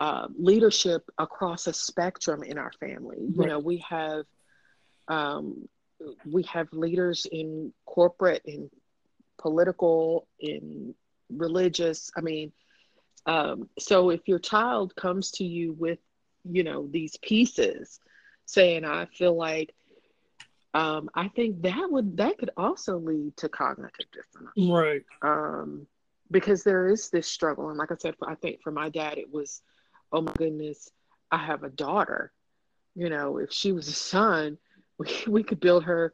[0.00, 3.18] uh, leadership across a spectrum in our family.
[3.20, 3.48] You right.
[3.48, 4.24] know, we have
[5.08, 5.68] um,
[6.28, 8.70] we have leaders in corporate, in
[9.40, 10.94] political, in
[11.30, 12.10] religious.
[12.16, 12.52] I mean,
[13.26, 15.98] um, so if your child comes to you with,
[16.44, 18.00] you know, these pieces,
[18.46, 19.74] saying, "I feel like,"
[20.74, 25.02] um, I think that would that could also lead to cognitive dissonance, right?
[25.22, 25.86] Um,
[26.30, 29.32] because there is this struggle, and like I said, I think for my dad, it
[29.32, 29.62] was
[30.12, 30.90] oh my goodness,
[31.30, 32.32] I have a daughter.
[32.94, 34.58] You know, if she was a son,
[34.98, 36.12] we, we could build her,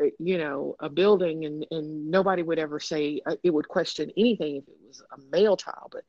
[0.00, 4.10] uh, you know, a building and, and nobody would ever say uh, it would question
[4.16, 6.04] anything if it was a male child, but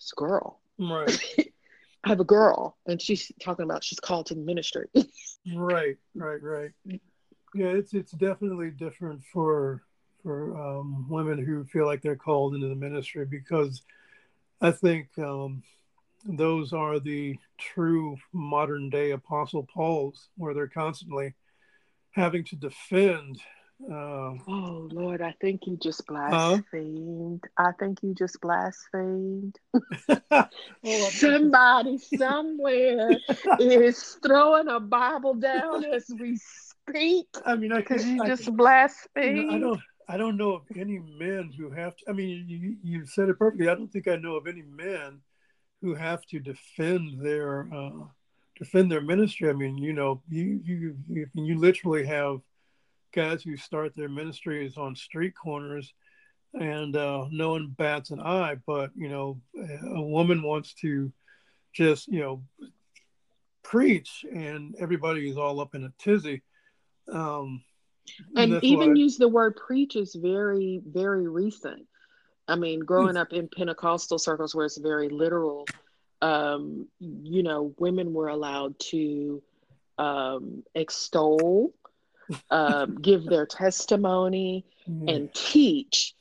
[0.00, 0.60] a girl.
[0.78, 1.18] Right.
[2.04, 4.86] I have a girl and she's talking about she's called to the ministry.
[5.54, 6.70] right, right, right.
[7.54, 9.82] Yeah, it's it's definitely different for
[10.22, 13.82] for um, women who feel like they're called into the ministry because
[14.60, 15.62] I think um,
[16.24, 21.34] those are the true modern day Apostle Pauls, where they're constantly
[22.12, 23.40] having to defend.
[23.88, 27.44] Uh, oh Lord, I think you just blasphemed.
[27.56, 27.68] Huh?
[27.68, 29.58] I think you just blasphemed.
[31.10, 33.16] Somebody somewhere
[33.58, 37.26] is throwing a Bible down as we speak.
[37.46, 39.36] I mean, because you I, just blasphemed.
[39.36, 39.80] You know, I don't.
[40.08, 42.10] I don't know of any men who have to.
[42.10, 43.68] I mean, you, you said it perfectly.
[43.68, 45.20] I don't think I know of any men
[45.80, 48.06] who have to defend their uh,
[48.58, 49.48] defend their ministry.
[49.48, 52.40] I mean, you know, you you you, you literally have
[53.12, 55.92] guys who start their ministries on street corners
[56.54, 58.56] and uh, no one bats an eye.
[58.66, 59.40] But you know,
[59.94, 61.12] a woman wants to
[61.72, 62.42] just you know
[63.62, 66.42] preach, and everybody is all up in a tizzy.
[67.10, 67.62] Um,
[68.36, 71.86] and, and even use the word preach is very very recent
[72.50, 75.66] I mean, growing up in Pentecostal circles where it's very literal,
[76.20, 79.40] um, you know, women were allowed to
[79.98, 81.72] um, extol,
[82.50, 85.08] um, give their testimony, mm-hmm.
[85.08, 86.14] and teach.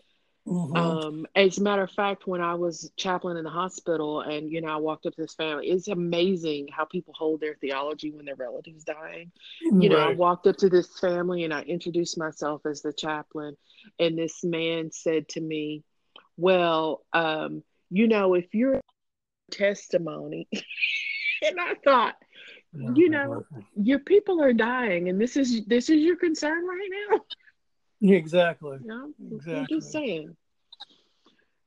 [0.50, 0.76] Mm-hmm.
[0.76, 4.62] Um, as a matter of fact, when I was chaplain in the hospital, and you
[4.62, 8.26] know, I walked up to this family, it's amazing how people hold their theology when
[8.26, 9.32] their relatives dying.
[9.62, 13.58] You know, I walked up to this family and I introduced myself as the chaplain,
[14.00, 15.84] and this man said to me,
[16.36, 18.82] "Well, um, you know, if your
[19.52, 20.48] testimony,"
[21.44, 22.16] and I thought,
[22.74, 23.46] you know,
[23.76, 27.20] your people are dying, and this is this is your concern right now.
[28.02, 28.78] Exactly.
[28.86, 29.56] Yeah, exactly.
[29.56, 30.36] I'm just saying.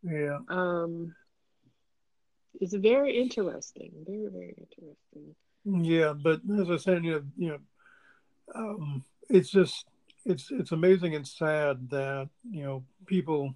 [0.03, 0.39] Yeah.
[0.49, 1.15] Um,
[2.61, 3.93] it's very interesting.
[4.07, 5.35] Very, very interesting.
[5.65, 7.59] Yeah, but as I said, you know, you know,
[8.55, 9.85] um, it's just
[10.25, 13.55] it's it's amazing and sad that you know people,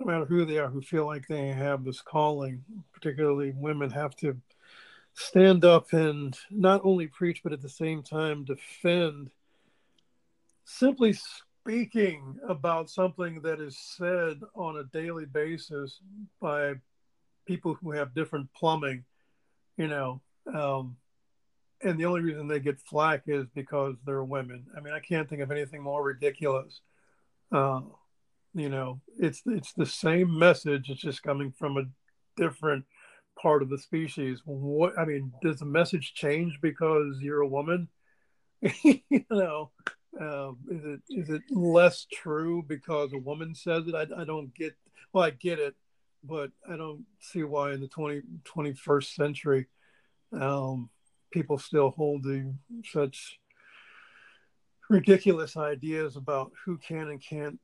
[0.00, 4.14] no matter who they are, who feel like they have this calling, particularly women, have
[4.16, 4.36] to
[5.14, 9.30] stand up and not only preach but at the same time defend
[10.64, 11.14] simply
[11.64, 16.00] speaking about something that is said on a daily basis
[16.40, 16.74] by
[17.46, 19.04] people who have different plumbing,
[19.76, 20.20] you know,
[20.54, 20.96] um,
[21.82, 24.64] and the only reason they get flack is because they're women.
[24.76, 26.80] I mean, I can't think of anything more ridiculous.
[27.52, 27.82] Uh,
[28.54, 30.88] you know, it's it's the same message.
[30.88, 31.84] It's just coming from a
[32.36, 32.84] different
[33.40, 34.40] part of the species.
[34.44, 37.88] What I mean, does the message change because you're a woman?
[38.82, 39.70] you know,
[40.20, 43.94] um, is it is it less true because a woman says it?
[43.94, 44.74] I, I don't get.
[45.12, 45.74] Well, I get it,
[46.22, 49.66] but I don't see why in the 20, 21st century
[50.32, 50.90] um,
[51.32, 52.54] people still hold the
[52.84, 53.38] such
[54.90, 57.58] ridiculous ideas about who can and can't,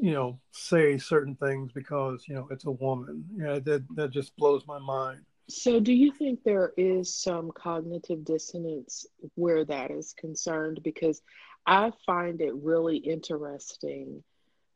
[0.00, 3.24] you know, say certain things because you know it's a woman.
[3.36, 5.20] Yeah, that that just blows my mind.
[5.48, 9.06] So, do you think there is some cognitive dissonance
[9.36, 10.80] where that is concerned?
[10.82, 11.22] Because
[11.66, 14.22] I find it really interesting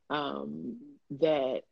[0.09, 0.77] um,
[1.19, 1.63] that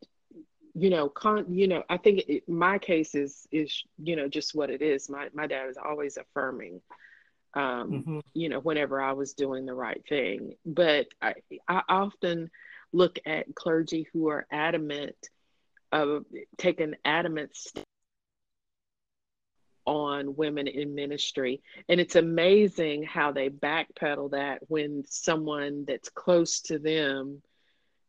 [0.74, 4.54] you know, con, you know, I think it, my case is is you know just
[4.54, 5.08] what it is.
[5.08, 6.80] My my dad is always affirming,
[7.54, 8.18] um, mm-hmm.
[8.34, 10.54] you know, whenever I was doing the right thing.
[10.64, 11.34] But I
[11.68, 12.50] I often
[12.92, 15.16] look at clergy who are adamant
[15.92, 16.24] of
[16.58, 17.56] taking adamant
[19.86, 21.62] on women in ministry.
[21.88, 27.42] And it's amazing how they backpedal that when someone that's close to them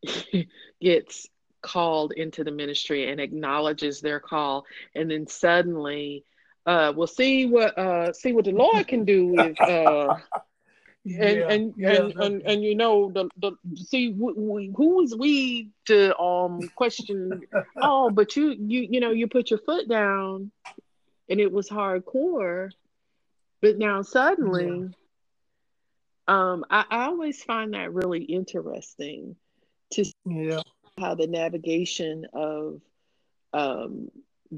[0.80, 1.28] gets
[1.60, 4.64] called into the ministry and acknowledges their call.
[4.94, 6.24] And then suddenly,
[6.66, 10.16] uh, we'll see what uh, see what the Lord can do with uh,
[11.04, 15.70] and, yeah, and, yeah, and, and, and you know the, the see who is we
[15.86, 17.42] to um question
[17.82, 20.52] oh but you you you know you put your foot down
[21.32, 22.70] and it was hardcore.
[23.62, 24.90] But now suddenly,
[26.28, 26.52] yeah.
[26.52, 29.36] um, I, I always find that really interesting
[29.92, 30.60] to yeah.
[30.98, 32.82] how the navigation of
[33.54, 34.10] um,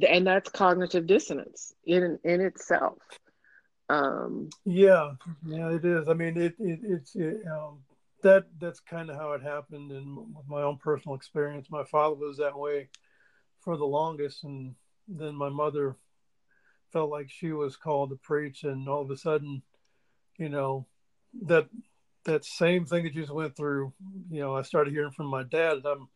[0.09, 2.99] and that's cognitive dissonance in in itself.
[3.89, 5.13] Um, yeah,
[5.47, 6.09] yeah, it is.
[6.09, 7.81] I mean, it, it it's it, um,
[8.23, 12.17] that that's kind of how it happened, and with my own personal experience, my father
[12.17, 12.89] was that way
[13.61, 14.75] for the longest, and
[15.07, 15.97] then my mother
[16.93, 19.63] felt like she was called to preach, and all of a sudden,
[20.39, 20.87] you know,
[21.43, 21.69] that
[22.25, 23.93] that same thing that you just went through,
[24.31, 25.83] you know, I started hearing from my dad.
[25.85, 26.09] I'm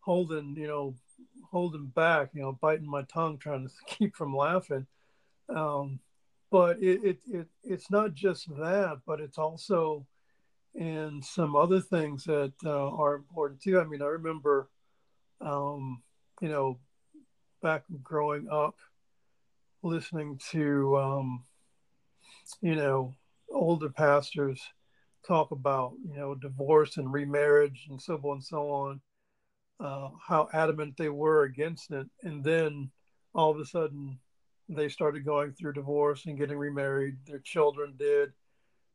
[0.00, 0.94] holding, you know,
[1.54, 4.86] holding back, you know, biting my tongue, trying to keep from laughing.
[5.48, 6.00] Um,
[6.50, 10.04] but it, it, it it's not just that, but it's also
[10.74, 13.78] in some other things that uh, are important too.
[13.78, 14.68] I mean, I remember,
[15.40, 16.02] um,
[16.40, 16.80] you know,
[17.62, 18.74] back growing up,
[19.84, 21.44] listening to, um,
[22.62, 23.14] you know,
[23.52, 24.60] older pastors
[25.24, 29.00] talk about, you know, divorce and remarriage and so on and so on,
[29.80, 32.06] uh, how adamant they were against it.
[32.22, 32.90] And then
[33.34, 34.18] all of a sudden
[34.68, 37.16] they started going through divorce and getting remarried.
[37.26, 38.32] Their children did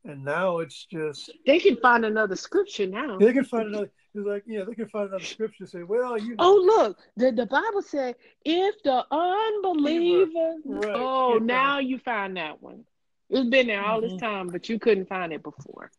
[0.06, 3.18] and now it's just they can find another scripture now.
[3.18, 3.92] They can find another.
[4.16, 5.66] It's like yeah, they can find another scripture.
[5.66, 6.30] Say, well, you.
[6.30, 6.36] Know.
[6.40, 8.16] Oh look, the the Bible said
[8.46, 10.56] if the unbeliever.
[10.64, 10.96] Right.
[10.96, 11.46] Oh, yeah.
[11.46, 12.86] now you find that one.
[13.30, 14.14] It's been there all mm-hmm.
[14.14, 15.92] this time, but you couldn't find it before.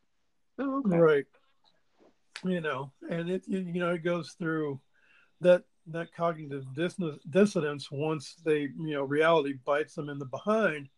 [0.58, 0.96] Oh, okay.
[0.96, 1.24] Right.
[2.44, 4.80] You know, and it you know it goes through
[5.40, 6.64] that that cognitive
[7.30, 10.88] dissonance once they you know reality bites them in the behind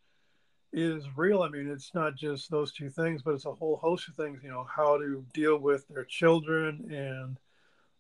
[0.73, 1.43] is real.
[1.43, 4.41] I mean, it's not just those two things, but it's a whole host of things.
[4.43, 7.39] You know, how to deal with their children and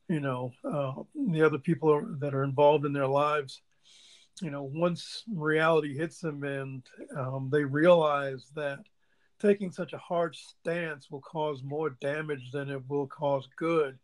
[0.08, 3.60] you know uh, the other people that are involved in their lives.
[4.40, 6.82] You know, once reality hits them and
[7.16, 8.78] um, they realize that
[9.42, 13.98] taking such a hard stance will cause more damage than it will cause good.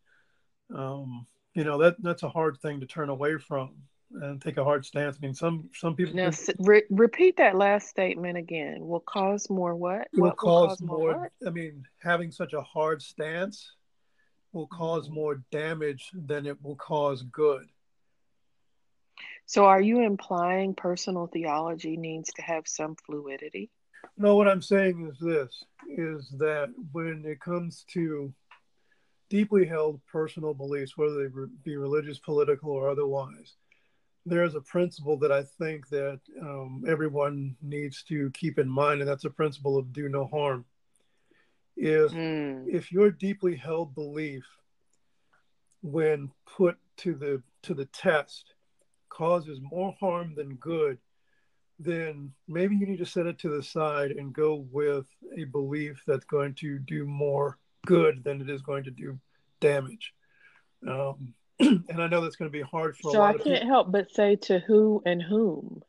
[0.75, 3.77] Um, you know that that's a hard thing to turn away from
[4.11, 5.17] and take a hard stance.
[5.17, 6.15] I mean, some some people.
[6.15, 8.87] Now, re- repeat that last statement again.
[8.87, 10.09] Will cause more what?
[10.13, 11.13] Will, what, cause, will cause more.
[11.13, 13.73] more I mean, having such a hard stance
[14.53, 15.15] will cause mm-hmm.
[15.15, 17.67] more damage than it will cause good.
[19.47, 23.71] So, are you implying personal theology needs to have some fluidity?
[24.17, 28.33] No, what I'm saying is this: is that when it comes to
[29.29, 31.35] deeply held personal beliefs, whether they
[31.65, 33.55] be religious, political, or otherwise,
[34.27, 39.09] there's a principle that I think that um, everyone needs to keep in mind, and
[39.09, 40.65] that's a principle of do no harm.
[41.77, 42.67] If mm.
[42.69, 44.45] if your deeply held belief,
[45.83, 48.55] when put to the to the test,
[49.09, 50.99] causes more harm than good,
[51.79, 55.07] then maybe you need to set it to the side and go with
[55.37, 59.19] a belief that's going to do more good than it is going to do
[59.61, 60.13] damage.
[60.87, 63.13] Um, and I know that's going to be hard for.
[63.13, 65.83] So I can't help but say to who and whom,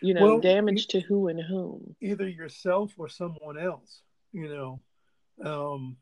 [0.00, 1.94] you know, well, damage to who and whom.
[2.00, 4.00] Either yourself or someone else.
[4.32, 4.80] You know,
[5.44, 5.96] um,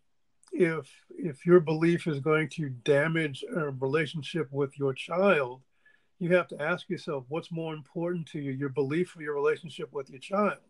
[0.52, 5.62] if if your belief is going to damage a relationship with your child,
[6.20, 9.92] you have to ask yourself what's more important to you: your belief or your relationship
[9.92, 10.60] with your child.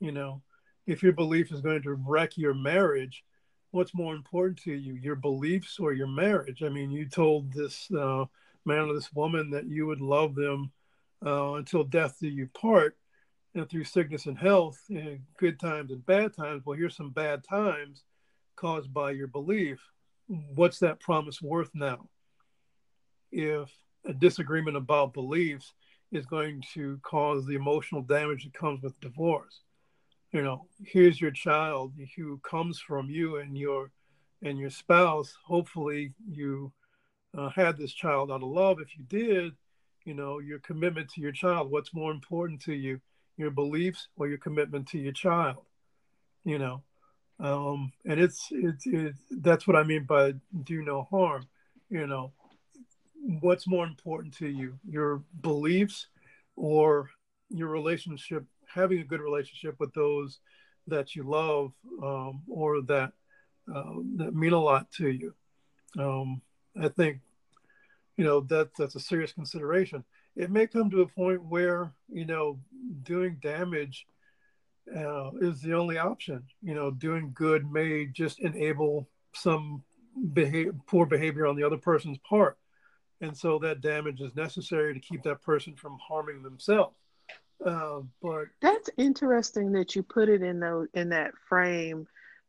[0.00, 0.42] You know,
[0.86, 3.24] if your belief is going to wreck your marriage,
[3.72, 6.62] what's more important to you, your beliefs or your marriage?
[6.62, 8.24] I mean, you told this uh,
[8.64, 10.72] man or this woman that you would love them
[11.26, 12.96] uh, until death do you part,
[13.54, 16.62] and through sickness and health, and good times and bad times.
[16.64, 18.04] Well, here's some bad times
[18.54, 19.80] caused by your belief.
[20.26, 22.08] What's that promise worth now?
[23.30, 23.70] If
[24.04, 25.72] a disagreement about beliefs
[26.10, 29.62] is going to cause the emotional damage that comes with divorce.
[30.32, 33.90] You know here's your child who comes from you and your
[34.42, 35.34] and your spouse.
[35.44, 36.72] Hopefully you
[37.36, 38.80] uh, had this child out of love.
[38.80, 39.52] If you did
[40.04, 43.00] you know your commitment to your child what's more important to you
[43.36, 45.64] your beliefs or your commitment to your child
[46.44, 46.82] you know?
[47.38, 51.48] Um, and it's it's it, that's what i mean by do no harm
[51.88, 52.32] you know
[53.40, 56.08] what's more important to you your beliefs
[56.56, 57.08] or
[57.50, 60.38] your relationship having a good relationship with those
[60.86, 63.12] that you love um, or that
[63.72, 65.34] uh, that mean a lot to you.
[65.98, 66.40] Um,
[66.80, 67.20] I think
[68.16, 70.04] you know that that's a serious consideration.
[70.34, 72.58] It may come to a point where you know
[73.02, 74.06] doing damage
[74.94, 76.42] uh, is the only option.
[76.62, 79.82] You know, doing good may just enable some
[80.32, 82.58] behavior, poor behavior on the other person's part,
[83.22, 86.96] and so that damage is necessary to keep that person from harming themselves.
[87.64, 92.06] Uh, but that's interesting that you put it in in that frame,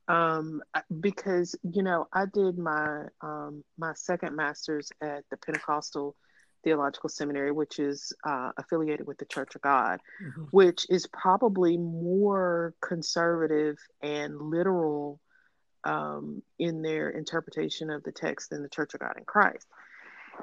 [0.08, 0.62] um,
[1.00, 6.16] because you know I did my um, my second master's at the Pentecostal
[6.64, 10.46] Theological Seminary, which is uh, affiliated with the Church of God, mm-hmm.
[10.50, 15.20] which is probably more conservative and literal
[15.84, 19.68] um, in their interpretation of the text than the Church of God in Christ.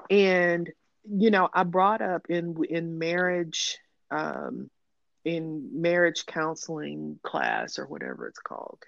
[0.08, 0.70] And
[1.04, 3.78] you know, I brought up in in marriage
[4.10, 4.70] um,
[5.24, 8.78] in marriage counseling class or whatever it's called,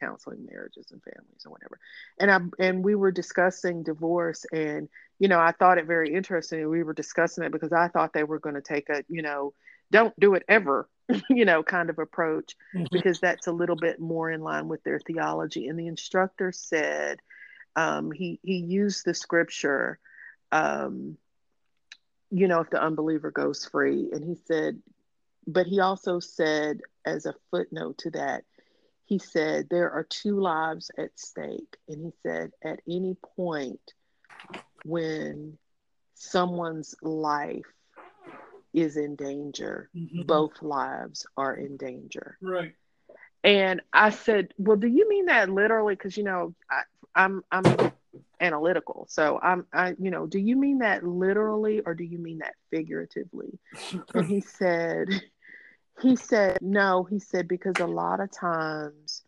[0.00, 1.78] counseling marriages and families or whatever.
[2.18, 4.88] And I and we were discussing divorce, and
[5.18, 6.68] you know, I thought it very interesting.
[6.68, 9.52] We were discussing it because I thought they were going to take a, you know,
[9.90, 10.88] don't do it ever,
[11.30, 12.86] you know, kind of approach mm-hmm.
[12.92, 15.66] because that's a little bit more in line with their theology.
[15.66, 17.20] And the instructor said
[17.74, 19.98] um, he he used the scripture.
[20.52, 21.16] Um,
[22.30, 24.10] you know, if the unbeliever goes free.
[24.12, 24.80] And he said,
[25.46, 28.44] but he also said, as a footnote to that,
[29.06, 31.76] he said, there are two lives at stake.
[31.88, 33.80] And he said, at any point
[34.84, 35.58] when
[36.14, 37.66] someone's life
[38.72, 40.22] is in danger, mm-hmm.
[40.22, 42.38] both lives are in danger.
[42.40, 42.74] Right.
[43.42, 45.94] And I said, well, do you mean that literally?
[45.94, 46.82] Because, you know, I,
[47.14, 47.92] I'm, I'm
[48.40, 49.06] analytical.
[49.08, 52.54] So I'm I you know, do you mean that literally or do you mean that
[52.70, 53.58] figuratively?
[54.14, 55.08] and he said
[56.00, 59.22] he said no, he said because a lot of times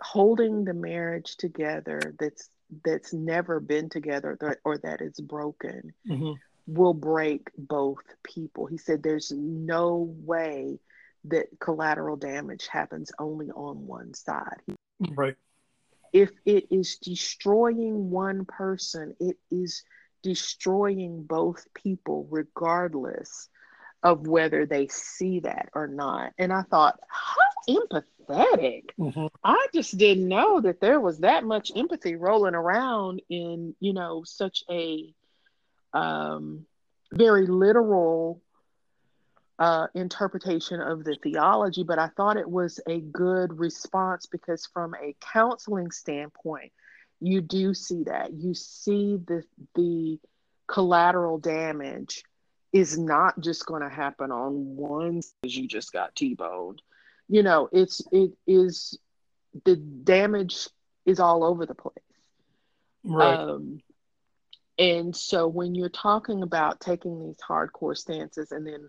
[0.00, 2.50] holding the marriage together that's
[2.84, 6.32] that's never been together or that is broken mm-hmm.
[6.66, 8.66] will break both people.
[8.66, 10.78] He said there's no way
[11.24, 14.60] that collateral damage happens only on one side.
[15.14, 15.36] Right
[16.12, 19.82] if it is destroying one person, it is
[20.22, 23.48] destroying both people, regardless
[24.02, 26.32] of whether they see that or not.
[26.38, 28.90] And I thought, how empathetic.
[28.98, 29.26] Mm-hmm.
[29.44, 34.22] I just didn't know that there was that much empathy rolling around in, you know,
[34.24, 35.12] such a
[35.92, 36.66] um,
[37.12, 38.42] very literal
[39.58, 44.94] uh, interpretation of the theology, but I thought it was a good response because, from
[44.94, 46.72] a counseling standpoint,
[47.20, 48.32] you do see that.
[48.32, 49.42] You see the
[49.74, 50.20] the
[50.68, 52.22] collateral damage
[52.72, 56.82] is not just going to happen on one because you just got t-boned.
[57.28, 58.98] You know it's it is
[59.64, 60.68] the damage
[61.04, 61.94] is all over the place.
[63.02, 63.34] Right.
[63.34, 63.80] Um,
[64.78, 68.88] and so when you're talking about taking these hardcore stances and then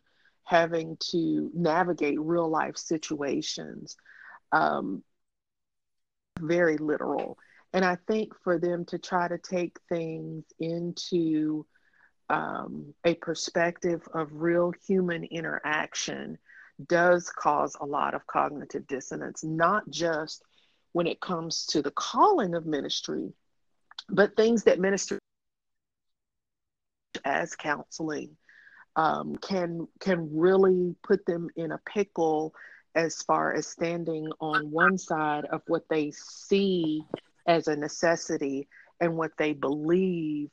[0.49, 3.95] having to navigate real life situations
[4.51, 5.03] um,
[6.39, 7.37] very literal.
[7.71, 11.67] And i think for them to try to take things into
[12.31, 16.39] um, a perspective of real human interaction
[16.87, 20.41] does cause a lot of cognitive dissonance, not just
[20.93, 23.33] when it comes to the calling of ministry,
[24.09, 25.19] but things that ministry
[27.23, 28.35] as counseling
[28.99, 32.53] um, can can really put them in a pickle
[32.95, 37.01] as far as standing on one side of what they see
[37.47, 38.67] as a necessity
[38.99, 40.49] and what they believe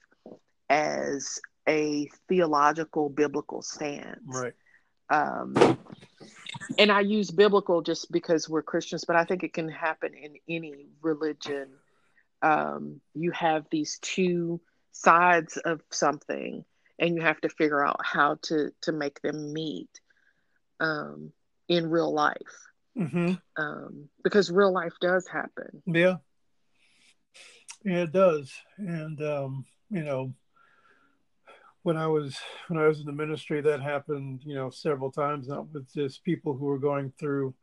[0.70, 4.20] as a theological biblical stance.
[4.24, 4.52] Right.
[5.10, 5.76] Um,
[6.78, 10.36] and I use biblical just because we're Christians, but I think it can happen in
[10.48, 11.66] any religion.
[12.42, 14.60] Um, you have these two
[14.92, 16.64] sides of something,
[16.98, 19.90] and you have to figure out how to to make them meet
[20.80, 21.32] um,
[21.68, 22.36] in real life.
[22.98, 23.34] Mm-hmm.
[23.56, 25.82] Um, because real life does happen.
[25.86, 26.16] Yeah.
[27.84, 28.52] Yeah, it does.
[28.78, 30.34] And, um, you know,
[31.82, 32.36] when I was
[32.66, 35.46] when I was in the ministry, that happened, you know, several times.
[35.46, 37.54] Not with just people who were going through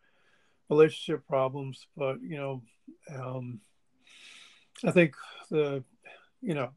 [0.69, 2.61] relationship problems, but you know,
[3.13, 3.59] um,
[4.85, 5.15] I think
[5.51, 5.83] the,
[6.41, 6.69] you know,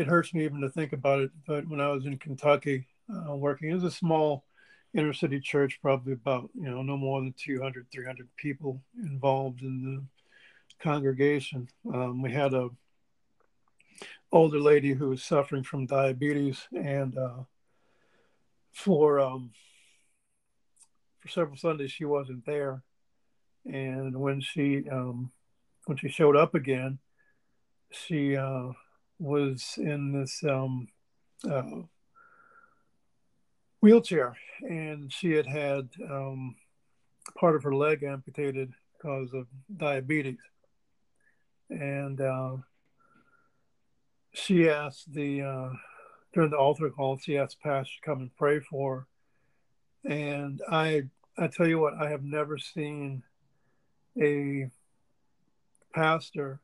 [0.00, 1.30] it hurts me even to think about it.
[1.46, 4.44] But when I was in Kentucky uh, working, it was a small
[4.94, 9.84] inner city church, probably about you know no more than 200, 300 people involved in
[9.84, 11.68] the congregation.
[11.92, 12.70] Um, we had a
[14.32, 17.42] older lady who was suffering from diabetes, and uh,
[18.72, 19.50] for um,
[21.18, 22.82] for several Sundays she wasn't there.
[23.70, 25.30] And when she um,
[25.84, 26.98] when she showed up again,
[27.90, 28.70] she uh,
[29.20, 30.88] was in this um,
[31.48, 31.82] uh,
[33.80, 36.56] wheelchair, and she had had um,
[37.38, 39.46] part of her leg amputated because of
[39.76, 40.38] diabetes.
[41.68, 42.56] And uh,
[44.32, 45.70] she asked the uh,
[46.32, 49.06] during the altar call, she asked Pastor to come and pray for
[50.04, 50.10] her.
[50.10, 51.02] And I
[51.38, 53.22] I tell you what, I have never seen
[54.20, 54.70] a
[55.94, 56.60] pastor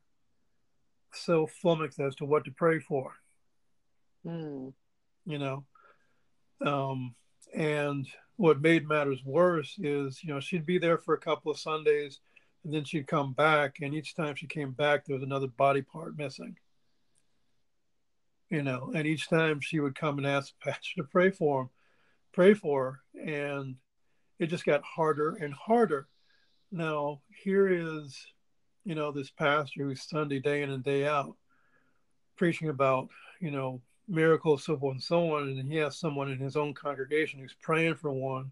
[1.12, 3.14] so flummoxed as to what to pray for.
[4.26, 4.72] Mm.
[5.24, 5.64] You know,
[6.64, 7.14] um,
[7.54, 11.58] and what made matters worse is, you know, she'd be there for a couple of
[11.58, 12.20] Sundays,
[12.64, 15.82] and then she'd come back, and each time she came back, there was another body
[15.82, 16.56] part missing
[18.50, 21.62] you know, and each time she would come and ask the pastor to pray for
[21.62, 21.70] him,
[22.32, 23.76] pray for her, and
[24.38, 26.08] it just got harder and harder.
[26.70, 28.16] Now, here is,
[28.86, 31.36] you know, this pastor who's Sunday day in and day out
[32.36, 33.08] preaching about,
[33.40, 36.72] you know, miracles, so forth and so on, and he has someone in his own
[36.72, 38.50] congregation who's praying for one.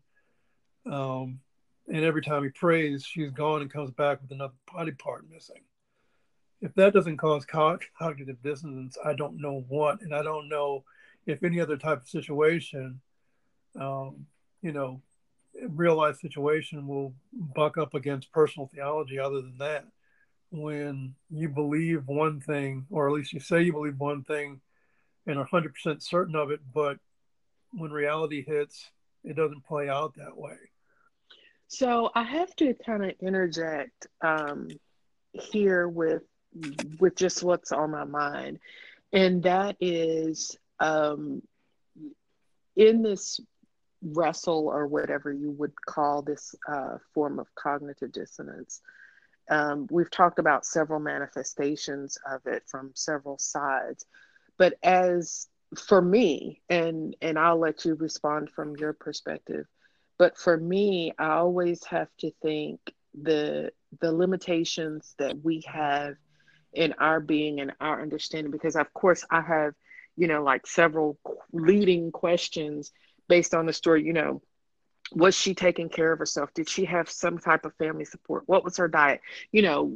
[0.85, 1.41] Um,
[1.89, 5.63] and every time he prays, she's gone and comes back with another body part missing
[6.65, 10.85] if that doesn't cause cognitive dissonance, I don't know what, and I don't know
[11.27, 13.03] if any other type of situation,
[13.79, 14.27] um,
[14.63, 15.03] you know,
[15.69, 19.19] real life situation will buck up against personal theology.
[19.19, 19.85] Other than that,
[20.55, 24.61] when you believe one thing, or at least you say you believe one thing,
[25.27, 26.99] and are hundred percent certain of it, but
[27.73, 28.91] when reality hits,
[29.25, 30.57] it doesn't play out that way.
[31.67, 34.69] So I have to kind of interject um,
[35.33, 36.23] here with
[37.01, 38.61] with just what's on my mind.
[39.13, 41.43] And that is um,
[42.77, 43.41] in this
[44.03, 48.81] wrestle or whatever you would call this uh, form of cognitive dissonance.
[49.51, 54.07] Um, we've talked about several manifestations of it from several sides,
[54.59, 59.67] but as for me, and and I'll let you respond from your perspective,
[60.19, 62.81] but for me, I always have to think
[63.21, 63.71] the
[64.01, 66.17] the limitations that we have
[66.73, 69.75] in our being and our understanding because of course i have
[70.17, 71.19] you know like several
[71.53, 72.91] leading questions
[73.29, 74.43] based on the story you know
[75.15, 76.53] was she taking care of herself?
[76.55, 78.45] Did she have some type of family support?
[78.47, 79.21] What was her diet?
[79.53, 79.93] You know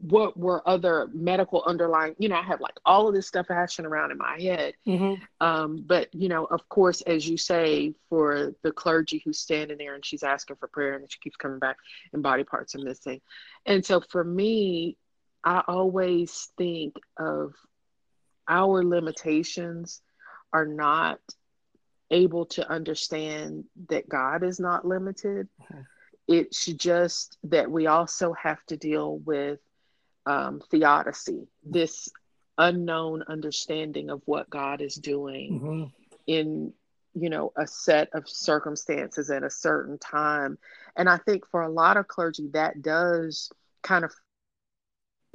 [0.00, 3.84] what were other medical underlying you know i have like all of this stuff hashing
[3.84, 4.74] around in my head.
[4.86, 5.22] Mm-hmm.
[5.46, 9.94] um, but you know of course as you say for the clergy who's standing there
[9.94, 11.76] and she's asking for prayer and she keeps coming back
[12.12, 13.20] and body parts are missing.
[13.66, 14.96] And so for me
[15.44, 17.54] i always think of
[18.48, 20.02] our limitations
[20.52, 21.20] are not
[22.10, 25.48] able to understand that God is not limited.
[25.62, 25.80] Mm-hmm.
[26.28, 29.58] It's just that we also have to deal with
[30.26, 32.08] um, theodicy, this
[32.58, 35.84] unknown understanding of what God is doing mm-hmm.
[36.26, 36.72] in
[37.14, 40.56] you know a set of circumstances at a certain time
[40.96, 43.50] and i think for a lot of clergy that does
[43.82, 44.12] kind of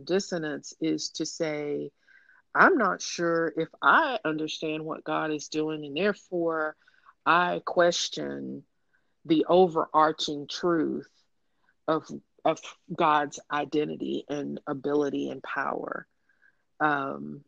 [0.03, 1.91] dissonance is to say
[2.55, 6.75] I'm not sure if I understand what God is doing, and therefore
[7.25, 8.63] I question
[9.25, 11.09] the overarching truth
[11.87, 12.07] of
[12.45, 12.59] of
[12.95, 16.07] God's identity and ability and power.
[16.79, 17.43] Um,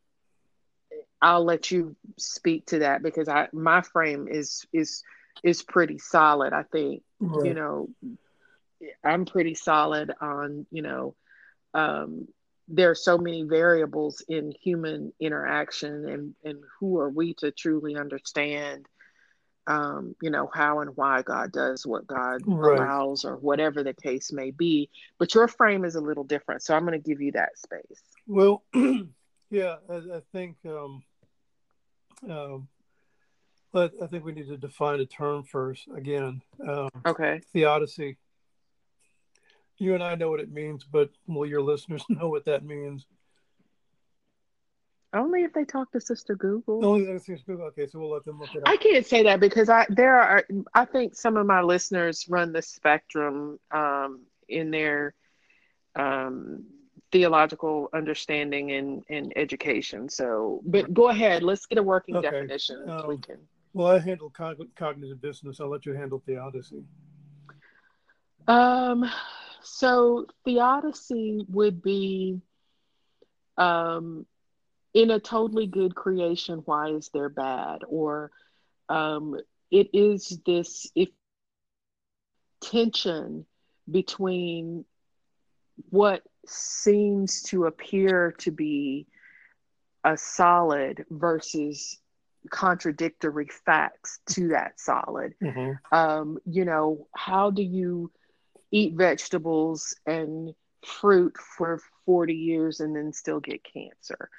[1.21, 5.03] I'll let you speak to that because I my frame is is
[5.43, 6.53] is pretty solid.
[6.53, 7.45] I think right.
[7.45, 7.89] you know
[9.03, 11.15] I'm pretty solid on you know
[11.73, 12.27] um,
[12.67, 17.95] there are so many variables in human interaction and, and who are we to truly
[17.95, 18.87] understand
[19.67, 22.79] um, you know how and why god does what god right.
[22.79, 24.89] allows or whatever the case may be.
[25.19, 28.01] But your frame is a little different so i'm going to give you that space.
[28.25, 28.63] Well
[29.49, 31.03] yeah i, I think um,
[32.29, 32.67] um,
[33.73, 35.87] but i think we need to define a term first.
[35.93, 37.41] Again um, okay.
[37.51, 38.17] theodicy
[39.81, 43.05] you and I know what it means, but will your listeners know what that means?
[45.13, 46.85] Only if they talk to Sister Google.
[46.85, 47.67] Only if Sister Google.
[47.67, 48.67] Okay, so we'll let them look it up.
[48.67, 52.51] I can't say that because I there are I think some of my listeners run
[52.51, 55.15] the spectrum um, in their
[55.95, 56.65] um,
[57.11, 60.09] theological understanding and, and education.
[60.09, 61.43] So, but go ahead.
[61.43, 62.29] Let's get a working okay.
[62.29, 62.89] definition.
[62.89, 63.37] Um, we can.
[63.73, 64.31] Well, I handle
[64.75, 65.59] cognitive dissonance.
[65.59, 66.83] I'll let you handle theodicy.
[68.47, 69.09] Um,
[69.69, 72.41] so theodicy would be
[73.57, 74.25] um,
[74.93, 77.81] in a totally good creation, why is there bad?
[77.87, 78.31] Or
[78.89, 79.35] um,
[79.69, 81.09] it is this if
[82.61, 83.45] tension
[83.89, 84.85] between
[85.89, 89.07] what seems to appear to be
[90.03, 91.99] a solid versus
[92.49, 95.35] contradictory facts to that solid.
[95.43, 95.95] Mm-hmm.
[95.95, 98.11] Um, you know, how do you
[98.71, 100.53] eat vegetables and
[100.85, 104.29] fruit for 40 years and then still get cancer?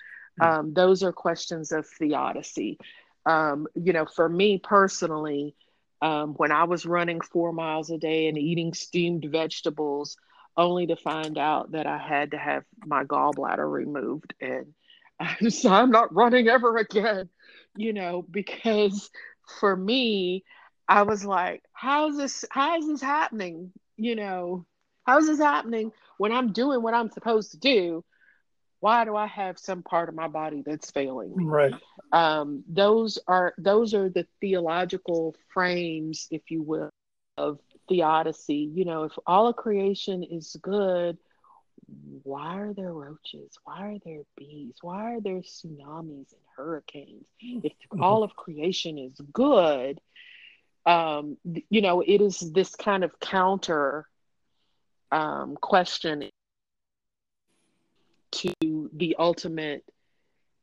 [0.40, 0.46] Mm.
[0.46, 2.78] Um, those are questions of theodicy.
[3.26, 5.54] Um, you know, for me personally,
[6.00, 10.16] um, when I was running four miles a day and eating steamed vegetables,
[10.56, 14.34] only to find out that I had to have my gallbladder removed.
[14.40, 14.74] And
[15.52, 17.28] so I'm not running ever again,
[17.76, 19.10] you know, because
[19.60, 20.44] for me,
[20.88, 23.72] I was like, how's this, how is this happening?
[23.98, 24.64] You know,
[25.04, 28.04] how's this happening when I'm doing what I'm supposed to do?
[28.80, 31.44] Why do I have some part of my body that's failing me?
[31.44, 31.74] Right.
[32.12, 36.90] Um, those are those are the theological frames, if you will,
[37.36, 38.70] of theodicy.
[38.72, 41.18] You know, if all of creation is good,
[42.22, 43.58] why are there roaches?
[43.64, 44.74] Why are there bees?
[44.82, 47.24] Why are there tsunamis and hurricanes?
[47.40, 48.02] If mm-hmm.
[48.02, 50.00] all of creation is good,
[50.88, 51.36] um,
[51.68, 54.08] you know, it is this kind of counter
[55.12, 56.30] um, question
[58.30, 58.54] to
[58.94, 59.84] the ultimate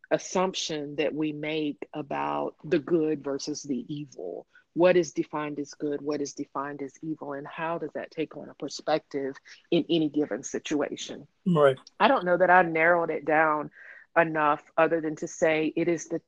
[0.09, 4.47] assumption that we make about the good versus the evil.
[4.73, 6.01] What is defined as good?
[6.01, 7.33] What is defined as evil?
[7.33, 9.35] And how does that take on a perspective
[9.69, 11.27] in any given situation?
[11.45, 11.77] Right.
[11.99, 13.69] I don't know that I narrowed it down
[14.17, 16.19] enough other than to say it is the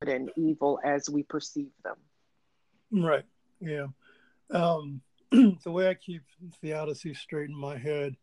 [0.00, 1.96] good and evil as we perceive them.
[2.90, 3.24] Right.
[3.62, 3.86] Yeah.
[4.50, 5.00] Um,
[5.30, 6.22] the way I keep
[6.60, 8.16] theodicy straight in my head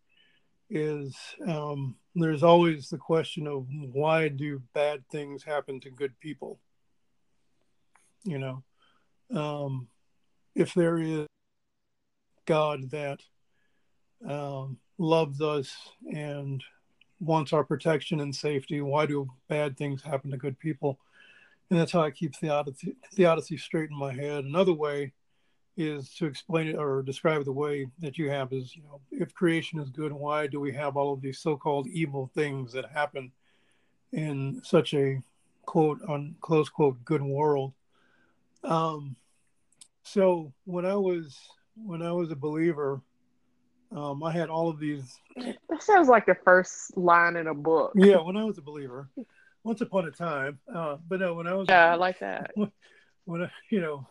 [0.70, 1.16] is
[1.48, 6.60] um, there's always the question of why do bad things happen to good people?
[8.26, 8.64] You know,
[9.34, 9.88] um,
[10.56, 11.26] if there is
[12.46, 13.22] God that
[14.28, 15.74] um, loves us
[16.14, 16.62] and
[17.22, 21.00] wants our protection and safety, why do bad things happen to good people?
[21.70, 24.44] And that's how I keep theodicy, theodicy straight in my head.
[24.44, 25.14] Another way
[25.78, 29.34] is to explain it or describe the way that you have is you know if
[29.34, 33.32] creation is good why do we have all of these so-called evil things that happen
[34.12, 35.22] in such a
[35.66, 37.74] quote on close quote good world
[38.64, 39.16] um,
[40.04, 41.38] So when I was
[41.76, 43.02] when I was a believer,
[43.92, 45.18] um, I had all of these.
[45.36, 47.94] That sounds like the first line in a book.
[47.96, 49.10] Yeah, when I was a believer,
[49.64, 50.60] once upon a time.
[50.74, 52.52] Uh, but no, when I was yeah, I like that.
[52.56, 52.72] When,
[53.26, 54.08] when I, you know,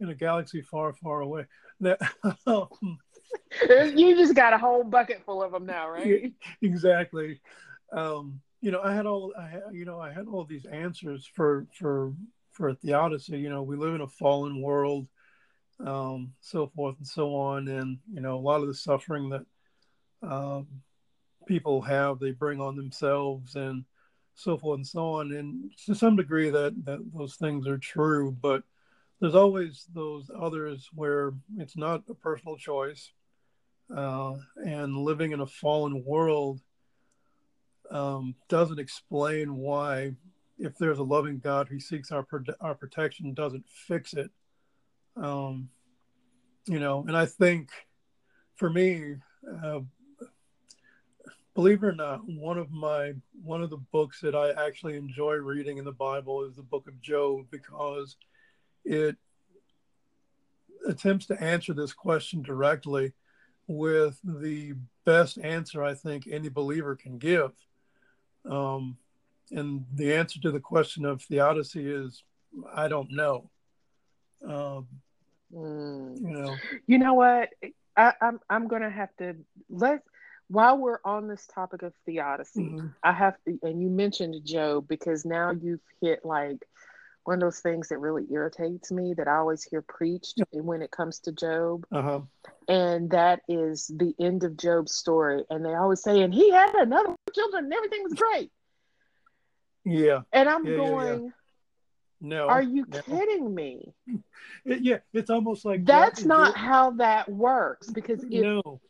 [0.00, 1.46] in a galaxy far, far away.
[1.80, 2.00] That,
[2.46, 2.98] um,
[3.68, 6.32] you just got a whole bucket full of them now, right?
[6.62, 7.40] Exactly.
[7.92, 11.28] Um, you know, I had all, I had, you know, I had all these answers
[11.34, 12.12] for for
[12.52, 13.38] for theodicy.
[13.38, 15.06] You know, we live in a fallen world,
[15.84, 19.46] um, so forth and so on, and you know, a lot of the suffering that
[20.22, 20.66] um,
[21.46, 23.84] people have, they bring on themselves, and
[24.34, 25.32] so forth and so on.
[25.32, 28.62] And to some degree, that that those things are true, but
[29.20, 33.12] there's always those others where it's not a personal choice,
[33.94, 36.60] uh, and living in a fallen world
[37.90, 40.14] um, doesn't explain why,
[40.58, 42.26] if there's a loving God who seeks our
[42.60, 44.30] our protection, doesn't fix it.
[45.16, 45.68] Um,
[46.66, 47.70] you know, and I think
[48.54, 49.16] for me,
[49.64, 49.80] uh,
[51.54, 53.12] believe it or not, one of my
[53.42, 56.86] one of the books that I actually enjoy reading in the Bible is the Book
[56.88, 58.16] of Job because
[58.84, 59.16] it
[60.86, 63.12] attempts to answer this question directly
[63.66, 64.74] with the
[65.04, 67.52] best answer I think any believer can give.
[68.48, 68.96] Um,
[69.50, 72.22] and the answer to the question of theodicy is
[72.74, 73.50] I don't know.
[74.44, 74.88] Um,
[75.54, 76.20] mm.
[76.20, 76.56] You know.
[76.86, 77.50] You know what?
[77.96, 79.36] I, I'm I'm gonna have to
[79.68, 80.02] let
[80.48, 82.86] while we're on this topic of theodicy, mm-hmm.
[83.04, 86.66] I have to, and you mentioned Job because now you've hit like
[87.24, 90.90] one of those things that really irritates me that I always hear preached when it
[90.90, 91.84] comes to Job.
[91.92, 92.20] Uh-huh.
[92.68, 95.44] And that is the end of Job's story.
[95.50, 98.50] And they always say, and he had another children and everything was great.
[99.84, 100.20] Yeah.
[100.32, 101.30] And I'm yeah, going, yeah, yeah.
[102.22, 102.48] No.
[102.48, 103.00] Are you no.
[103.02, 103.92] kidding me?
[104.64, 108.80] It, yeah, it's almost like that's Job, not Job, how that works because it, no,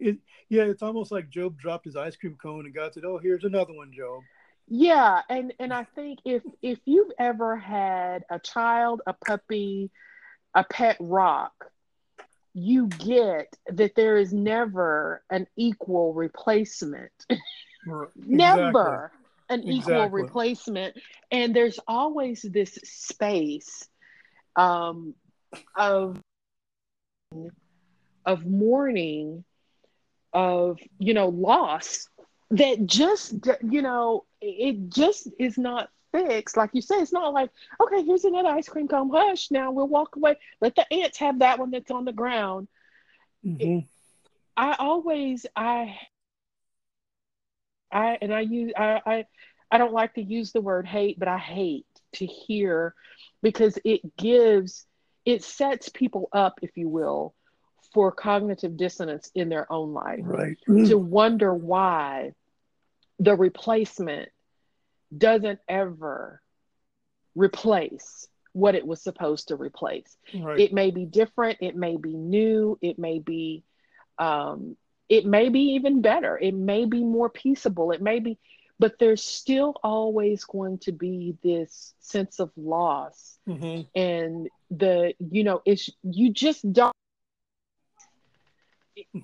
[0.00, 0.18] it
[0.48, 3.44] yeah, it's almost like Job dropped his ice cream cone and God said, "Oh, here's
[3.44, 4.22] another one, Job."
[4.68, 9.90] Yeah, and and I think if if you've ever had a child, a puppy,
[10.54, 11.52] a pet rock,
[12.54, 17.12] you get that there is never an equal replacement.
[18.16, 19.10] never
[19.48, 19.76] an exactly.
[19.76, 20.96] equal replacement,
[21.30, 23.88] and there's always this space
[24.56, 25.14] um,
[25.76, 26.18] of
[28.24, 29.44] of mourning,
[30.32, 32.08] of you know loss
[32.52, 36.56] that just you know it just is not fixed.
[36.56, 37.50] Like you say it's not like
[37.80, 39.10] okay here's another ice cream cone.
[39.12, 40.36] Hush now we'll walk away.
[40.60, 42.68] Let the ants have that one that's on the ground.
[43.44, 43.80] Mm-hmm.
[44.56, 45.98] i always i
[47.90, 49.24] i and i use I, I
[49.68, 52.94] i don't like to use the word hate but i hate to hear
[53.42, 54.86] because it gives
[55.24, 57.34] it sets people up if you will
[57.92, 60.20] for cognitive dissonance in their own life.
[60.22, 60.56] Right.
[60.66, 62.32] To wonder why
[63.22, 64.30] the replacement
[65.16, 66.42] doesn't ever
[67.36, 70.16] replace what it was supposed to replace.
[70.34, 70.58] Right.
[70.58, 73.62] It may be different, it may be new, it may be
[74.18, 74.76] um,
[75.08, 78.38] it may be even better, it may be more peaceable, it may be,
[78.78, 83.38] but there's still always going to be this sense of loss.
[83.48, 83.82] Mm-hmm.
[83.94, 86.94] And the, you know, it's you just don't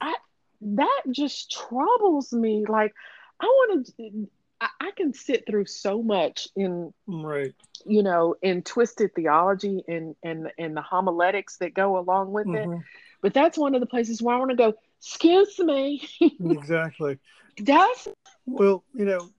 [0.00, 0.14] I
[0.60, 2.64] that just troubles me.
[2.66, 2.94] Like
[3.40, 4.28] I want to.
[4.60, 7.54] I, I can sit through so much in right,
[7.86, 12.72] you know, in twisted theology and and and the homiletics that go along with mm-hmm.
[12.72, 12.80] it.
[13.20, 14.74] But that's one of the places where I want to go.
[15.00, 16.08] Excuse me.
[16.20, 17.18] exactly.
[17.58, 18.08] That's
[18.46, 19.30] well, you know,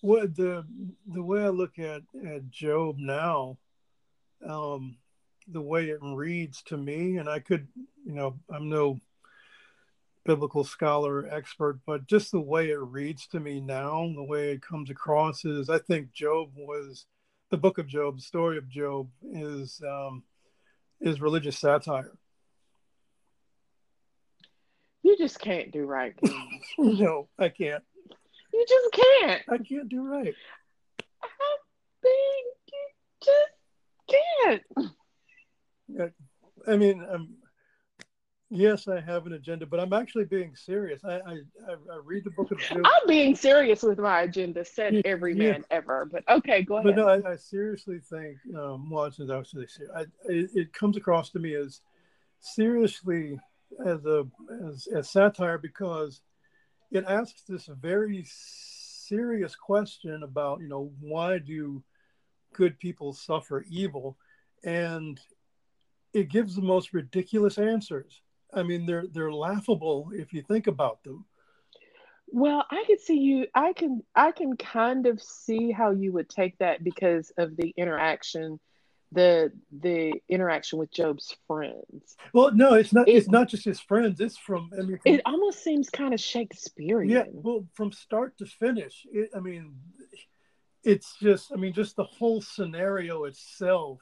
[0.00, 0.64] what the
[1.06, 3.58] the way I look at at Job now,
[4.46, 4.96] um,
[5.48, 7.66] the way it reads to me, and I could,
[8.04, 9.00] you know, I'm no
[10.28, 14.60] biblical scholar expert, but just the way it reads to me now, the way it
[14.60, 17.06] comes across is I think Job was
[17.50, 20.22] the book of Job, the story of Job is um,
[21.00, 22.12] is religious satire.
[25.02, 26.14] You just can't do right.
[26.78, 27.82] no, I can't.
[28.52, 29.42] You just can't.
[29.48, 30.34] I can't do right.
[31.22, 31.28] I
[32.02, 32.88] think you
[33.24, 34.62] just
[35.96, 36.12] can't.
[36.66, 37.34] I mean, I'm
[38.50, 41.04] Yes, I have an agenda, but I'm actually being serious.
[41.04, 41.36] I I,
[41.68, 42.78] I read the book of Job.
[42.82, 45.52] I'm being serious with my agenda, said every yeah.
[45.52, 46.08] man ever.
[46.10, 46.94] But okay, go ahead.
[46.94, 50.96] But no, I, I seriously think, um, well, I was serious, I, it, it comes
[50.96, 51.82] across to me as
[52.40, 53.38] seriously
[53.84, 54.26] as a
[54.66, 56.22] as, as satire because
[56.90, 61.82] it asks this very serious question about you know why do
[62.54, 64.16] good people suffer evil
[64.64, 65.20] and
[66.14, 68.22] it gives the most ridiculous answers.
[68.54, 71.24] I mean, they're they're laughable if you think about them.
[72.30, 73.46] Well, I can see you.
[73.54, 77.72] I can I can kind of see how you would take that because of the
[77.76, 78.60] interaction,
[79.12, 82.16] the the interaction with Job's friends.
[82.34, 83.08] Well, no, it's not.
[83.08, 84.20] It, it's not just his friends.
[84.20, 84.70] It's from.
[84.74, 87.10] I mean, from, it almost seems kind of Shakespearean.
[87.10, 87.24] Yeah.
[87.32, 89.76] Well, from start to finish, it, I mean,
[90.84, 91.50] it's just.
[91.52, 94.00] I mean, just the whole scenario itself.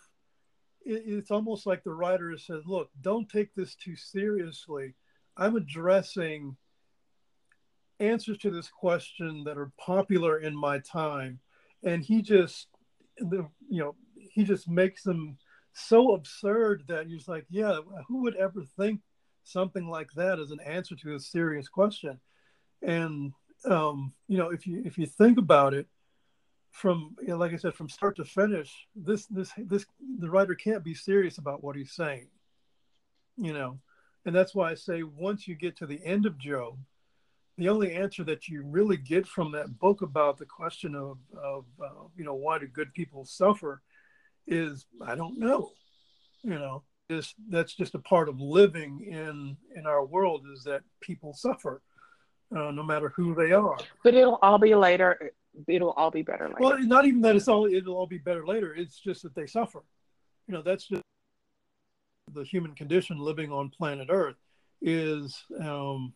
[0.86, 4.94] It, it's almost like the writer said, "Look, don't take this too seriously.
[5.36, 6.56] I'm addressing."
[7.98, 11.40] answers to this question that are popular in my time
[11.82, 12.68] and he just
[13.18, 15.38] the you know he just makes them
[15.72, 17.78] so absurd that he's like yeah
[18.08, 19.00] who would ever think
[19.44, 22.18] something like that as an answer to a serious question
[22.82, 23.32] and
[23.64, 25.86] um, you know if you if you think about it
[26.76, 29.86] from you know, like i said from start to finish this this this
[30.18, 32.28] the writer can't be serious about what he's saying
[33.38, 33.78] you know?
[34.24, 36.78] And that's why i say once you get to the end of job
[37.58, 41.64] the only answer that you really get from that book about the question of, of
[41.82, 43.82] uh, you know why do good people suffer
[44.46, 45.70] is i don't know
[46.46, 46.82] you know?
[47.08, 51.80] Is that's just a part of living in in our world is that people suffer
[52.56, 53.76] uh, no matter who they are.
[54.02, 55.32] But it'll all be later
[55.68, 56.60] it'll all be better later.
[56.60, 58.74] Well not even that it's all it'll all be better later.
[58.74, 59.82] It's just that they suffer.
[60.46, 61.02] You know that's just
[62.32, 64.36] the human condition living on planet earth
[64.82, 66.12] is um,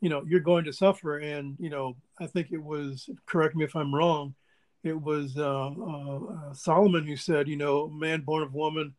[0.00, 1.18] you know you're going to suffer.
[1.18, 4.34] And you know i think it was correct me if i'm wrong
[4.82, 8.94] it was uh, uh, uh, solomon who said you know man born of woman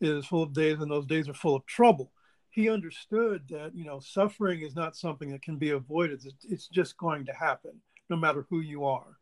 [0.00, 2.10] is full of days and those days are full of trouble.
[2.50, 6.24] He understood that you know suffering is not something that can be avoided.
[6.48, 7.72] It's just going to happen
[8.08, 9.18] no matter who you are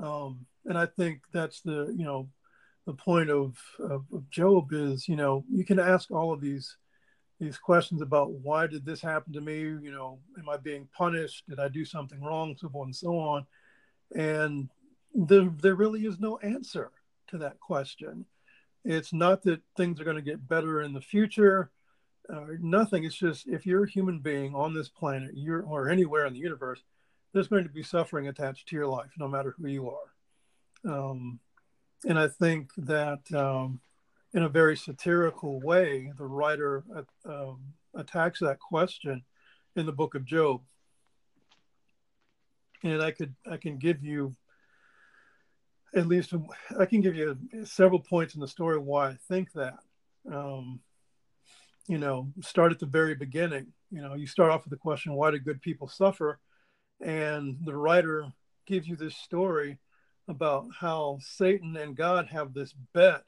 [0.00, 2.28] um, and i think that's the you know
[2.86, 6.76] the point of, of, of job is you know you can ask all of these
[7.42, 9.58] these questions about why did this happen to me?
[9.58, 11.42] You know, am I being punished?
[11.48, 12.56] Did I do something wrong?
[12.56, 13.46] So forth and so on.
[14.14, 14.68] And
[15.12, 16.92] there, there really is no answer
[17.28, 18.26] to that question.
[18.84, 21.72] It's not that things are going to get better in the future.
[22.32, 23.02] Uh, nothing.
[23.02, 26.38] It's just if you're a human being on this planet, you're or anywhere in the
[26.38, 26.80] universe,
[27.32, 30.92] there's going to be suffering attached to your life, no matter who you are.
[30.92, 31.40] Um,
[32.06, 33.80] and I think that um,
[34.34, 36.84] in a very satirical way, the writer
[37.24, 37.52] uh,
[37.94, 39.22] attacks that question
[39.76, 40.60] in the book of Job.
[42.82, 44.34] And I could I can give you
[45.94, 46.34] at least
[46.78, 49.78] I can give you several points in the story why I think that.
[50.30, 50.80] Um,
[51.88, 53.66] you know, start at the very beginning.
[53.90, 56.38] You know, you start off with the question, why do good people suffer?
[57.02, 58.32] And the writer
[58.66, 59.78] gives you this story
[60.28, 63.24] about how Satan and God have this bet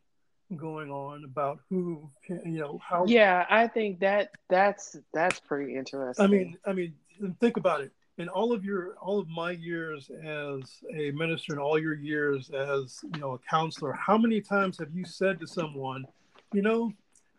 [0.57, 6.25] going on about who you know how yeah i think that that's that's pretty interesting.
[6.25, 6.95] I mean i mean
[7.41, 7.93] think about it.
[8.19, 10.63] In all of your all of my years as
[10.95, 14.95] a minister and all your years as you know a counselor how many times have
[14.95, 16.05] you said to someone
[16.53, 16.93] you know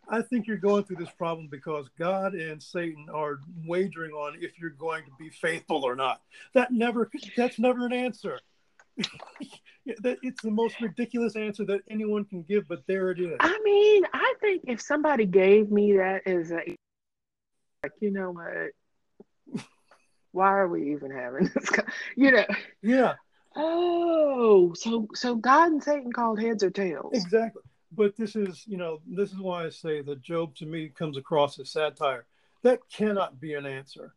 [0.08, 4.58] i think you're going through this problem because god and satan are wagering on if
[4.58, 6.20] you're going to be faithful or not
[6.54, 8.40] that never that's never an answer
[9.86, 13.36] it's the most ridiculous answer that anyone can give, but there it is.
[13.40, 16.76] I mean, I think if somebody gave me that as a,
[17.82, 19.64] like, you know what?
[20.32, 21.70] Why are we even having this?
[22.16, 22.44] You know?
[22.82, 23.14] Yeah.
[23.54, 27.12] Oh, so so God and Satan called heads or tails?
[27.14, 27.62] Exactly.
[27.96, 31.16] But this is, you know, this is why I say that Job to me comes
[31.16, 32.26] across as satire.
[32.62, 34.14] That cannot be an answer.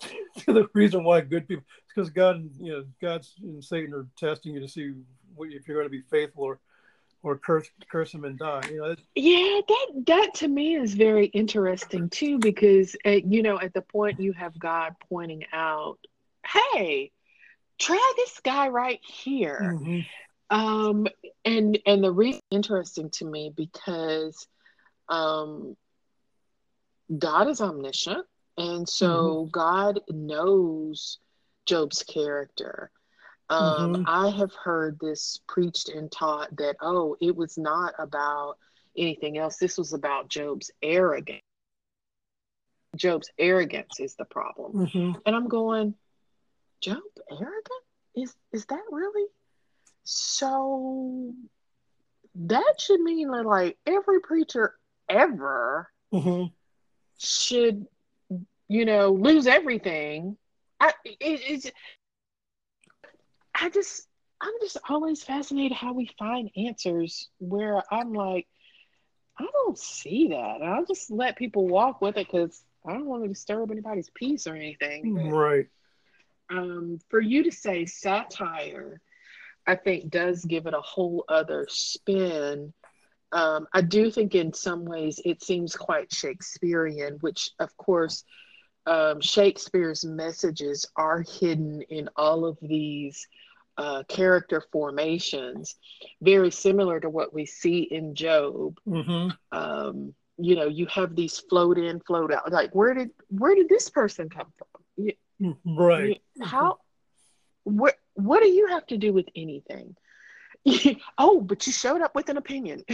[0.38, 4.06] To the reason why good people it's because God, you know, God's and Satan are
[4.16, 4.94] testing you to see
[5.34, 6.58] what, if you're going to be faithful or
[7.22, 8.62] or curse curse him and die.
[8.70, 13.60] You know, yeah, that that to me is very interesting too because at, you know
[13.60, 15.98] at the point you have God pointing out,
[16.46, 17.12] hey,
[17.78, 19.74] try this guy right here.
[19.74, 20.00] Mm-hmm.
[20.52, 21.06] Um,
[21.44, 24.46] and and the reason interesting to me because
[25.08, 25.76] um,
[27.18, 28.26] God is omniscient
[28.58, 29.50] and so mm-hmm.
[29.50, 31.18] God knows
[31.66, 32.90] Job's character.
[33.48, 34.02] Um, mm-hmm.
[34.06, 38.56] I have heard this preached and taught that, oh, it was not about
[38.96, 39.56] anything else.
[39.56, 41.42] This was about Job's arrogance.
[42.96, 44.86] Job's arrogance is the problem.
[44.86, 45.18] Mm-hmm.
[45.24, 45.94] And I'm going,
[46.80, 46.98] Job
[47.30, 47.66] arrogant?
[48.14, 49.26] Is is that really?
[50.04, 51.32] So
[52.34, 54.74] that should mean that like every preacher
[55.08, 56.46] ever mm-hmm.
[57.18, 57.86] should
[58.72, 60.38] you know, lose everything.
[60.80, 61.70] I it, it's
[63.54, 64.08] I just
[64.40, 68.48] I'm just always fascinated how we find answers where I'm like,
[69.38, 70.62] I don't see that.
[70.62, 74.46] I'll just let people walk with it because I don't want to disturb anybody's peace
[74.46, 75.14] or anything.
[75.14, 75.66] But, right.
[76.50, 79.02] Um, for you to say satire,
[79.66, 82.72] I think does give it a whole other spin.
[83.32, 88.24] Um, I do think in some ways it seems quite Shakespearean, which of course
[88.86, 93.26] um, Shakespeare's messages are hidden in all of these
[93.78, 95.76] uh, character formations,
[96.20, 98.78] very similar to what we see in Job.
[98.86, 99.30] Mm-hmm.
[99.56, 102.52] Um, you know, you have these float in, float out.
[102.52, 105.08] Like, where did where did this person come from?
[105.40, 105.78] Mm-hmm.
[105.78, 106.22] right.
[106.42, 106.78] How?
[107.64, 109.96] What What do you have to do with anything?
[111.18, 112.84] oh, but you showed up with an opinion.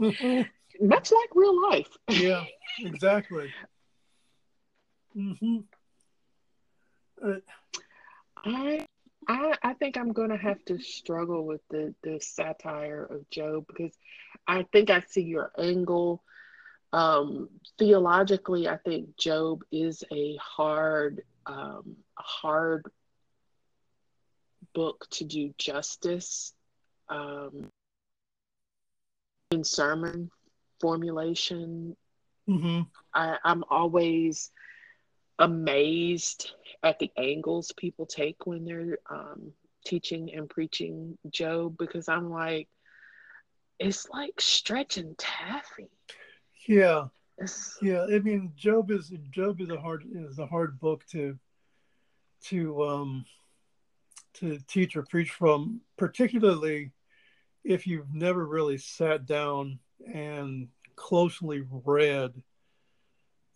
[0.00, 0.88] Mm-hmm.
[0.88, 1.88] Much like real life.
[2.08, 2.44] yeah,
[2.80, 3.52] exactly.
[5.16, 5.58] Mm-hmm.
[7.24, 7.34] Uh,
[8.44, 8.86] I,
[9.28, 13.96] I, I think I'm gonna have to struggle with the the satire of Job because
[14.46, 16.22] I think I see your angle.
[16.92, 17.48] Um,
[17.78, 22.86] theologically, I think Job is a hard, um, hard
[24.74, 26.52] book to do justice
[27.08, 27.70] um,
[29.50, 30.30] in sermon
[30.80, 31.96] formulation.
[32.48, 32.82] Mm-hmm.
[33.14, 34.50] I, I'm always
[35.38, 36.52] amazed
[36.82, 39.52] at the angles people take when they're um,
[39.84, 42.68] teaching and preaching Job because I'm like,
[43.78, 45.88] it's like stretching taffy.
[46.66, 47.06] Yeah.
[47.38, 51.36] It's, yeah, I mean, Job is Job is a hard is a hard book to
[52.44, 53.24] to um
[54.34, 56.90] to teach or preach from, particularly
[57.64, 59.78] if you've never really sat down
[60.12, 62.32] and closely read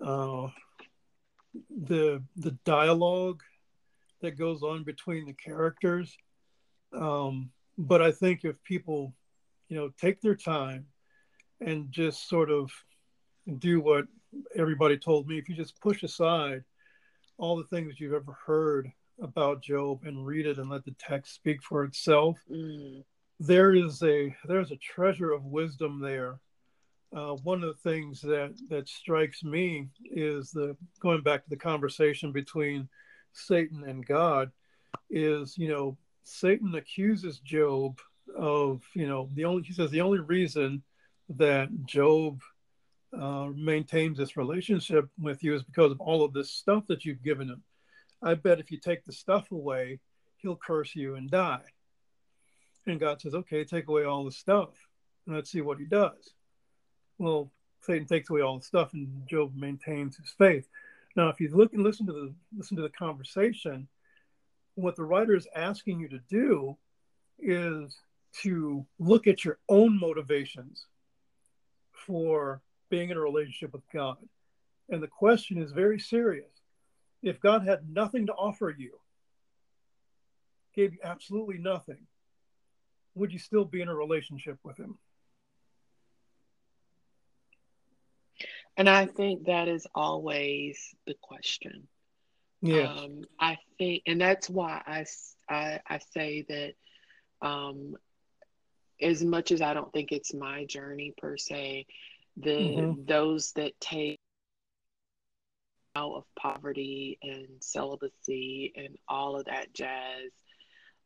[0.05, 0.49] uh,
[1.71, 3.43] the the dialogue
[4.21, 6.17] that goes on between the characters.
[6.93, 9.15] Um, but I think if people,
[9.69, 10.87] you know, take their time
[11.61, 12.71] and just sort of
[13.59, 14.05] do what
[14.57, 16.65] everybody told me, if you just push aside
[17.37, 21.35] all the things you've ever heard about Job and read it and let the text
[21.35, 23.03] speak for itself, mm.
[23.41, 26.39] there is a there's a treasure of wisdom there
[27.15, 31.57] uh, one of the things that that strikes me is the going back to the
[31.57, 32.89] conversation between
[33.33, 34.51] Satan and God
[35.09, 37.99] is you know Satan accuses Job
[38.37, 40.83] of you know the only he says the only reason
[41.31, 42.41] that Job
[43.19, 47.23] uh, maintains this relationship with you is because of all of this stuff that you've
[47.23, 47.63] given him.
[48.23, 50.01] I bet if you take the stuff away,
[50.39, 51.63] he'll curse you and die.
[52.87, 54.71] And God says, okay, take away all the stuff
[55.27, 56.33] and let's see what he does
[57.19, 57.51] well,
[57.81, 60.69] Satan takes away all the stuff, and Job maintains his faith.
[61.17, 63.89] Now, if you look and listen to the listen to the conversation,
[64.75, 66.77] what the writer is asking you to do
[67.39, 67.97] is
[68.43, 70.87] to look at your own motivations
[71.93, 74.17] for being in a relationship with God.
[74.91, 76.58] And the question is very serious.
[77.23, 78.99] If God had nothing to offer you,
[80.75, 82.07] gave you absolutely nothing,
[83.15, 84.99] would you still be in a relationship with Him?
[88.77, 91.89] And I think that is always the question.
[92.63, 92.93] Yeah.
[92.93, 95.05] Um, I think, and that's why I,
[95.49, 96.75] I, I say that
[97.47, 97.97] um,
[99.01, 101.87] as much as I don't think it's my journey per se,
[102.37, 103.05] the mm-hmm.
[103.05, 104.21] those that take
[106.15, 110.31] of poverty and celibacy and all of that jazz,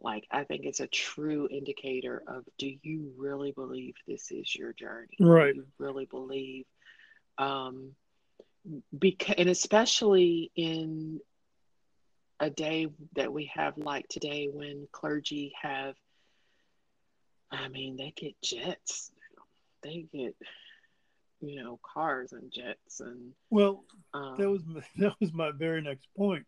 [0.00, 4.72] like I think it's a true indicator of do you really believe this is your
[4.72, 5.16] journey?
[5.20, 5.54] Right.
[5.54, 6.64] Do you really believe
[7.38, 7.92] um,
[8.96, 11.20] because and especially in
[12.40, 15.94] a day that we have like today when clergy have
[17.50, 19.10] i mean they get jets
[19.82, 20.34] they get
[21.42, 24.62] you know cars and jets and well um, that was
[24.98, 26.46] that was my very next point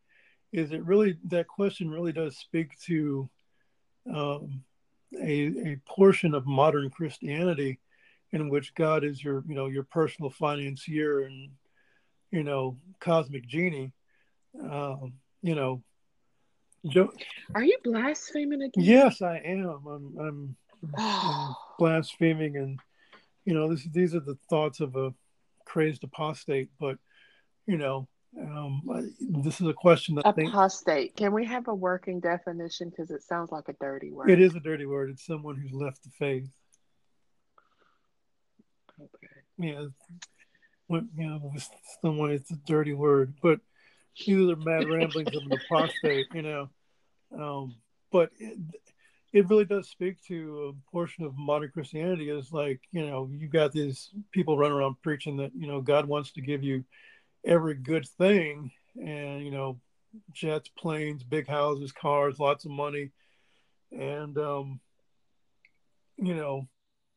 [0.53, 3.29] is it really that question really does speak to
[4.13, 4.63] um,
[5.21, 7.79] a, a portion of modern christianity
[8.35, 11.51] in which God is your, you know, your personal financier and,
[12.33, 13.93] you know, cosmic genie.
[14.61, 15.83] Um, you know,
[17.55, 18.85] are you blaspheming again?
[18.85, 19.87] Yes, I am.
[19.87, 20.57] I'm, I'm,
[20.99, 22.81] I'm blaspheming, and
[23.45, 25.13] you know, this, these are the thoughts of a
[25.65, 26.71] crazed apostate.
[26.79, 26.99] But
[27.67, 28.09] you know,
[28.41, 28.83] um,
[29.21, 31.11] this is a question that apostate.
[31.11, 32.91] Think, Can we have a working definition?
[32.91, 34.31] Because it sounds like a dirty word.
[34.31, 35.11] It is a dirty word.
[35.11, 36.49] It's someone who's left the faith.
[39.01, 39.29] Okay.
[39.59, 39.87] Yeah.
[40.87, 41.53] What you know,
[42.03, 43.61] someone it's a dirty word, but
[44.27, 46.69] these are mad ramblings of an apostate, you know.
[47.37, 47.77] Um,
[48.13, 48.59] but it,
[49.35, 53.49] it really does speak to a portion of modern Christianity is like, you know, you
[53.49, 56.85] got these people running around preaching that, you know, God wants to give you
[57.45, 59.81] every good thing and, you know,
[60.33, 63.11] jets, planes, big houses, cars, lots of money.
[63.91, 64.79] And, um,
[66.17, 66.69] you know,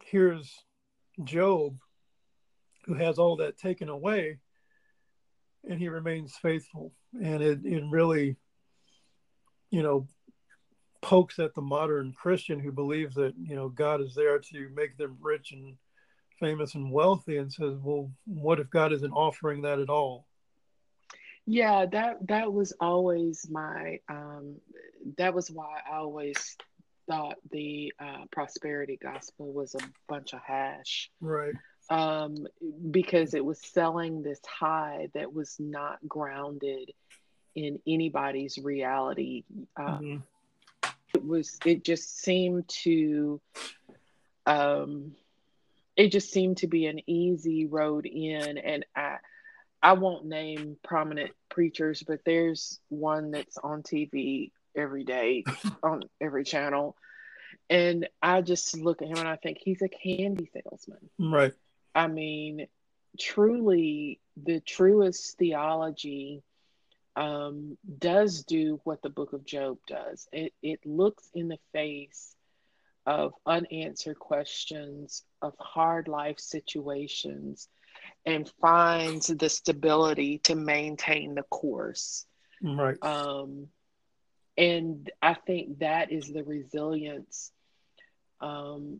[0.04, 0.52] here's
[1.24, 1.78] Job
[2.86, 4.40] who has all that taken away
[5.70, 6.94] and he remains faithful.
[7.14, 8.38] And it, it really,
[9.70, 10.08] you know,
[11.02, 14.98] pokes at the modern Christian who believes that you know God is there to make
[14.98, 15.76] them rich and
[16.40, 20.26] famous and wealthy, and says, "Well, what if God isn't offering that at all?"
[21.46, 24.56] Yeah, that that was always my um,
[25.18, 26.58] that was why I always
[27.08, 29.80] thought the uh, prosperity gospel was a
[30.10, 31.10] bunch of hash.
[31.22, 31.54] Right.
[31.90, 32.36] Um,
[32.92, 36.92] because it was selling this high that was not grounded
[37.56, 39.46] in anybody's reality.
[39.78, 40.18] Uh, mm-hmm
[41.14, 43.42] it was it just seemed to
[44.46, 45.14] um
[45.96, 48.58] it just seemed to be an easy road in.
[48.58, 49.18] And i
[49.82, 55.44] i won't name prominent preachers but there's one that's on tv every day
[55.84, 56.96] on every channel.
[57.70, 61.10] And i just look at him and i think he's a candy salesman.
[61.20, 61.54] Right.
[61.96, 62.68] I mean
[63.20, 66.44] truly the truest theology
[67.18, 70.28] um, does do what the book of Job does.
[70.32, 72.36] It, it looks in the face
[73.08, 77.70] of unanswered questions, of hard life situations,
[78.26, 82.26] and finds the stability to maintain the course.
[82.62, 83.02] Right.
[83.04, 83.68] Um,
[84.56, 87.52] and I think that is the resilience
[88.42, 89.00] um,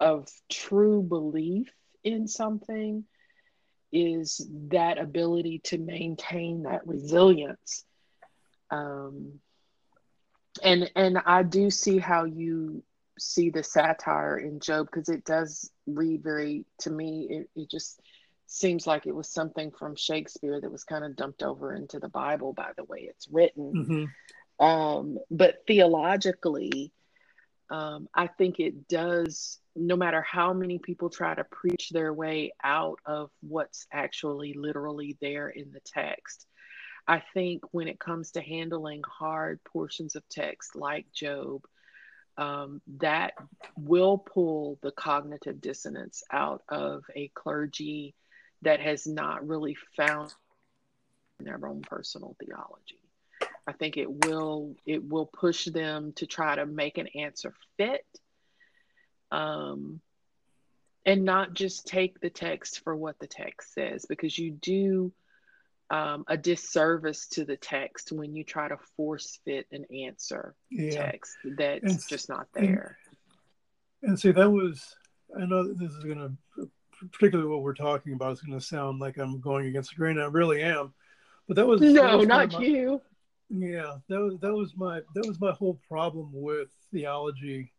[0.00, 1.68] of true belief
[2.02, 3.04] in something
[3.92, 7.84] is that ability to maintain that resilience.
[8.70, 9.40] Um,
[10.62, 12.82] and and I do see how you
[13.18, 17.26] see the satire in Job because it does read very to me.
[17.30, 18.00] It, it just
[18.46, 22.08] seems like it was something from Shakespeare that was kind of dumped over into the
[22.08, 23.72] Bible by the way it's written.
[23.74, 24.64] Mm-hmm.
[24.64, 26.92] Um, but theologically,
[27.70, 32.52] um, I think it does no matter how many people try to preach their way
[32.62, 36.46] out of what's actually literally there in the text.
[37.06, 41.64] I think when it comes to handling hard portions of text like Job,
[42.36, 43.32] um, that
[43.76, 48.14] will pull the cognitive dissonance out of a clergy
[48.62, 50.32] that has not really found
[51.40, 53.00] their own personal theology.
[53.66, 58.06] I think it will it will push them to try to make an answer fit
[59.30, 60.00] um,
[61.04, 65.12] and not just take the text for what the text says, because you do
[65.90, 70.90] um, a disservice to the text when you try to force fit an answer yeah.
[70.90, 72.98] text that's and, just not there.
[74.02, 74.94] And, and see, that was,
[75.34, 76.18] I know this is going
[76.56, 76.68] to,
[77.10, 80.18] particularly what we're talking about, is going to sound like I'm going against the grain.
[80.18, 80.92] I really am.
[81.46, 83.00] But that was no, that was not my, you.
[83.48, 87.72] Yeah, that was that was my that was my whole problem with theology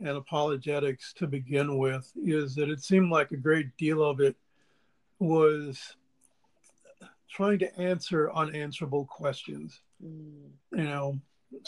[0.00, 4.36] and apologetics to begin with is that it seemed like a great deal of it
[5.18, 5.96] was
[7.28, 11.18] trying to answer unanswerable questions you know?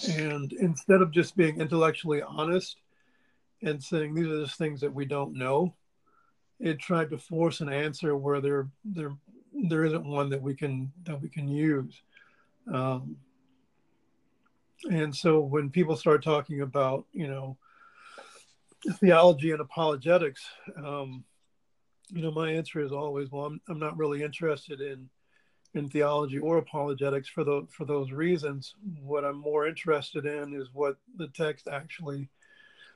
[0.08, 2.76] And instead of just being intellectually honest
[3.62, 5.74] and saying these are just things that we don't know
[6.60, 9.16] it tried to force an answer where there there
[9.52, 12.02] there isn't one that we can that we can use.
[12.72, 13.16] Um,
[14.90, 17.56] and so when people start talking about you know
[18.94, 20.44] theology and apologetics,
[20.76, 21.24] um,
[22.08, 25.08] you know, my answer is always, well, I'm, I'm not really interested in
[25.72, 28.74] in theology or apologetics for the for those reasons.
[29.02, 32.28] What I'm more interested in is what the text actually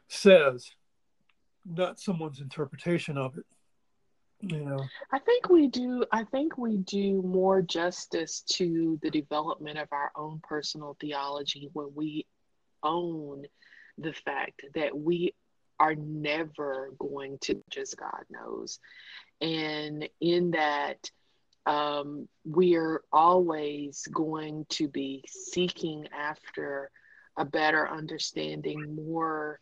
[0.09, 0.71] says,
[1.65, 3.45] not someone's interpretation of it.
[4.43, 6.05] You know, I think we do.
[6.13, 11.91] I think we do more justice to the development of our own personal theology when
[11.95, 12.27] we
[12.83, 13.45] own
[13.97, 15.35] the fact that we
[15.79, 18.79] are never going to just God knows.
[19.41, 21.11] And in that,
[21.67, 26.91] um, we are always going to be seeking after
[27.37, 29.59] a better understanding, more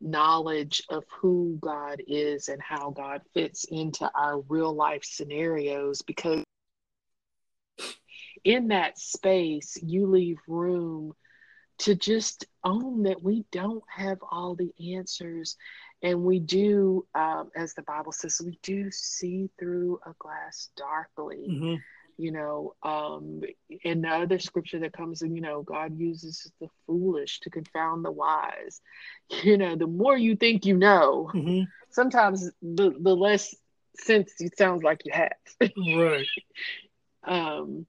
[0.00, 6.42] knowledge of who God is and how God fits into our real life scenarios because
[8.44, 11.14] in that space, you leave room
[11.80, 15.56] to just own that we don't have all the answers.
[16.02, 21.46] And we do, um, as the Bible says, we do see through a glass darkly.
[21.50, 21.74] Mm-hmm.
[22.18, 23.40] you know um
[23.82, 28.04] in the other scripture that comes in you know god uses the foolish to confound
[28.04, 28.82] the wise
[29.42, 31.62] you know the more you think you know mm-hmm.
[31.90, 33.54] sometimes the the less
[33.96, 35.38] sense it sounds like you have
[35.96, 36.26] right
[37.24, 37.86] um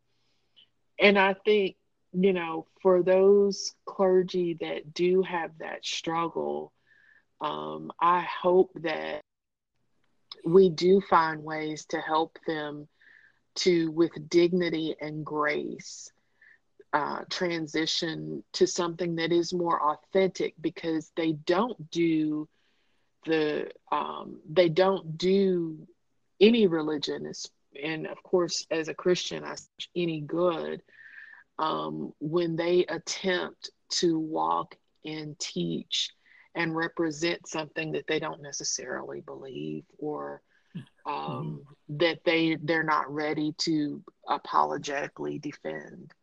[0.98, 1.76] and i think
[2.14, 6.74] you know for those clergy that do have that struggle
[7.42, 9.22] um i hope that
[10.46, 12.88] we do find ways to help them
[13.56, 16.12] to, with dignity and grace,
[16.94, 22.48] uh, transition to something that is more authentic because they don't do
[23.26, 25.88] the um, they don't do
[26.40, 27.32] any religion.
[27.82, 29.56] And of course as a christian i
[29.96, 30.82] any good
[31.60, 34.76] um, when they attempt to walk
[35.06, 36.10] and teach
[36.56, 40.42] and represent something that they don't necessarily believe or
[41.06, 41.98] um, mm-hmm.
[41.98, 46.14] that they they're not ready to apologetically defend.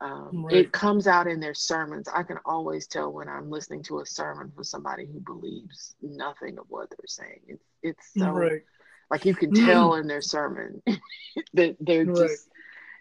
[0.00, 0.56] Um, right.
[0.56, 2.08] It comes out in their sermons.
[2.12, 6.58] I can always tell when I'm listening to a sermon from somebody who believes nothing
[6.58, 7.40] of what they're saying.
[7.48, 8.62] It's it's so right.
[9.10, 10.82] like you can tell in their sermon
[11.54, 12.16] that they're right.
[12.16, 12.48] just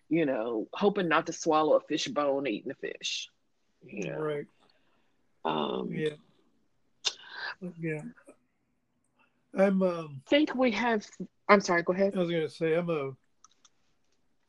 [0.09, 3.29] you know hoping not to swallow a fish bone eating a fish.
[3.85, 4.19] You know?
[4.19, 4.45] Right.
[5.45, 6.15] Um, yeah.
[7.79, 8.01] Yeah.
[9.57, 9.81] I'm.
[9.81, 11.05] Um, I think we have.
[11.47, 11.83] I'm sorry.
[11.83, 12.13] Go ahead.
[12.15, 13.11] I was going to say I'm a.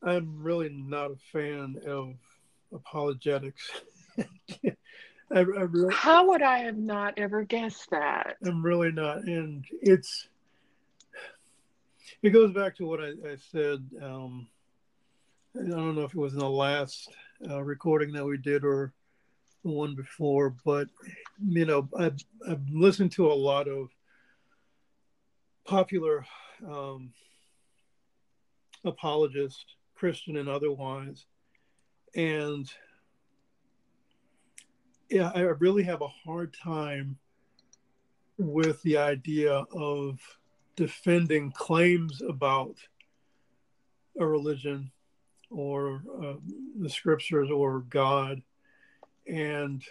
[0.03, 2.15] I'm really not a fan of
[2.73, 3.69] apologetics.
[4.17, 8.37] I, I really, How would I have not ever guessed that?
[8.43, 10.27] I'm really not, and it's.
[12.21, 13.83] It goes back to what I, I said.
[14.01, 14.47] Um,
[15.59, 17.13] I don't know if it was in the last
[17.49, 18.93] uh, recording that we did or
[19.63, 20.87] the one before, but
[21.45, 22.17] you know, I've,
[22.47, 23.89] I've listened to a lot of
[25.65, 26.25] popular
[26.65, 27.11] um,
[28.85, 31.25] apologists, Christian and otherwise,
[32.15, 32.71] and
[35.09, 37.17] yeah, I really have a hard time
[38.37, 40.17] with the idea of
[40.77, 42.77] defending claims about
[44.17, 44.89] a religion
[45.51, 46.33] or uh,
[46.79, 48.41] the scriptures or God
[49.27, 49.83] and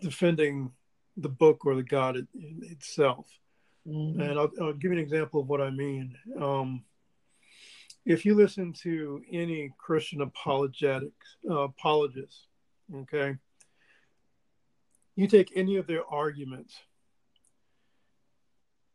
[0.00, 0.70] defending
[1.16, 2.26] the book or the God it,
[2.62, 3.26] itself.
[3.86, 4.20] Mm-hmm.
[4.20, 6.16] And I'll, I'll, give you an example of what I mean.
[6.40, 6.84] Um,
[8.04, 12.46] if you listen to any Christian apologetics uh, apologists,
[12.94, 13.36] okay,
[15.16, 16.74] you take any of their arguments,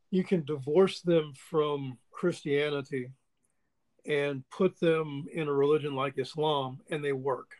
[0.09, 3.09] you can divorce them from Christianity
[4.05, 7.51] and put them in a religion like Islam, and they work.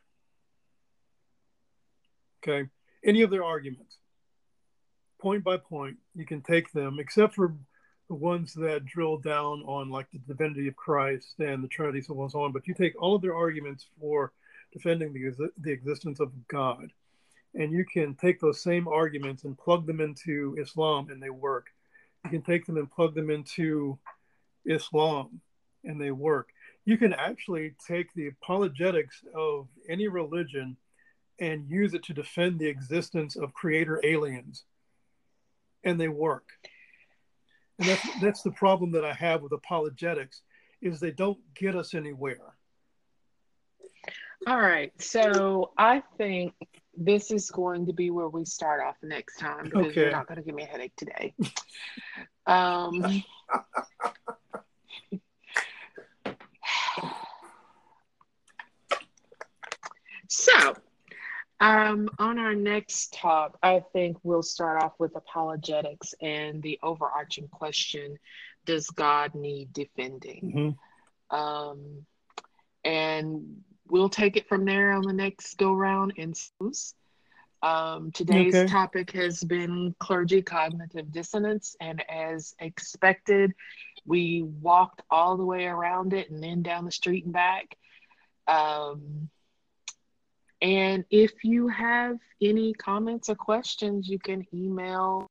[2.42, 2.70] Okay,
[3.04, 3.98] any of their arguments
[5.24, 5.98] point by point.
[6.14, 7.56] You can take them, except for
[8.10, 12.14] the ones that drill down on like the divinity of Christ and the Trinity, so
[12.16, 12.52] on and so on.
[12.52, 14.34] But you take all of their arguments for
[14.74, 16.92] defending the, the existence of God,
[17.56, 21.68] and you can take those same arguments and plug them into Islam, and they work.
[22.26, 23.98] You can take them and plug them into
[24.66, 25.40] Islam,
[25.84, 26.50] and they work.
[26.86, 30.78] You can actually take the apologetics of any religion
[31.40, 34.64] and use it to defend the existence of creator aliens
[35.84, 36.48] and they work.
[37.80, 40.42] And that's that's the problem that I have with apologetics
[40.82, 42.56] is they don't get us anywhere.
[44.46, 44.92] All right.
[45.02, 46.54] So I think
[46.96, 50.02] this is going to be where we start off next time because okay.
[50.02, 51.34] you're not going to give me a headache today.
[52.46, 53.24] um,
[60.34, 60.74] so
[61.60, 67.48] um, on our next talk, I think we'll start off with apologetics and the overarching
[67.48, 68.18] question
[68.66, 70.76] Does God need defending?
[71.32, 71.36] Mm-hmm.
[71.36, 72.06] Um,
[72.84, 76.36] and we'll take it from there on the next go round and
[77.64, 78.68] um, today's okay.
[78.68, 83.54] topic has been clergy cognitive dissonance, and as expected,
[84.06, 87.78] we walked all the way around it and then down the street and back.
[88.50, 89.30] Um,
[90.64, 95.28] and if you have any comments or questions, you can email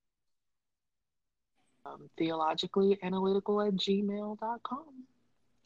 [1.87, 4.85] um, theologically analytical at gmail.com.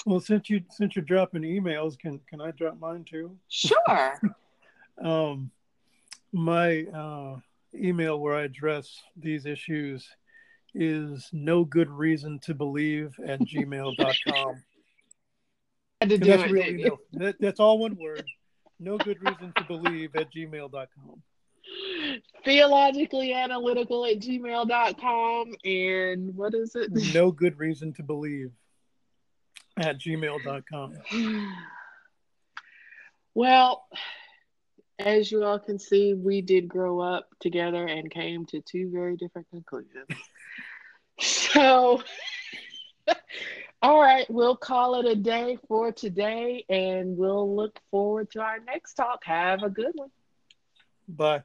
[0.06, 3.36] Well, since you since you're dropping emails, can can I drop mine too?
[3.48, 4.14] Sure.
[5.02, 5.50] um,
[6.32, 7.38] my uh,
[7.74, 10.08] email where I address these issues
[10.76, 14.62] is no good reason to believe at gmail.com.
[16.00, 18.22] Had to do that's it, really no, that, that's all one word
[18.78, 21.22] no good reason to believe at gmail.com
[22.44, 28.52] theologically analytical at gmail.com and what is it no good reason to believe
[29.76, 30.94] at gmail.com.
[33.34, 33.86] Well,
[34.98, 39.18] as you all can see, we did grow up together and came to two very
[39.18, 40.06] different conclusions.
[41.20, 42.02] so,
[43.82, 48.58] all right, we'll call it a day for today and we'll look forward to our
[48.60, 49.24] next talk.
[49.24, 50.10] Have a good one.
[51.08, 51.42] Bye.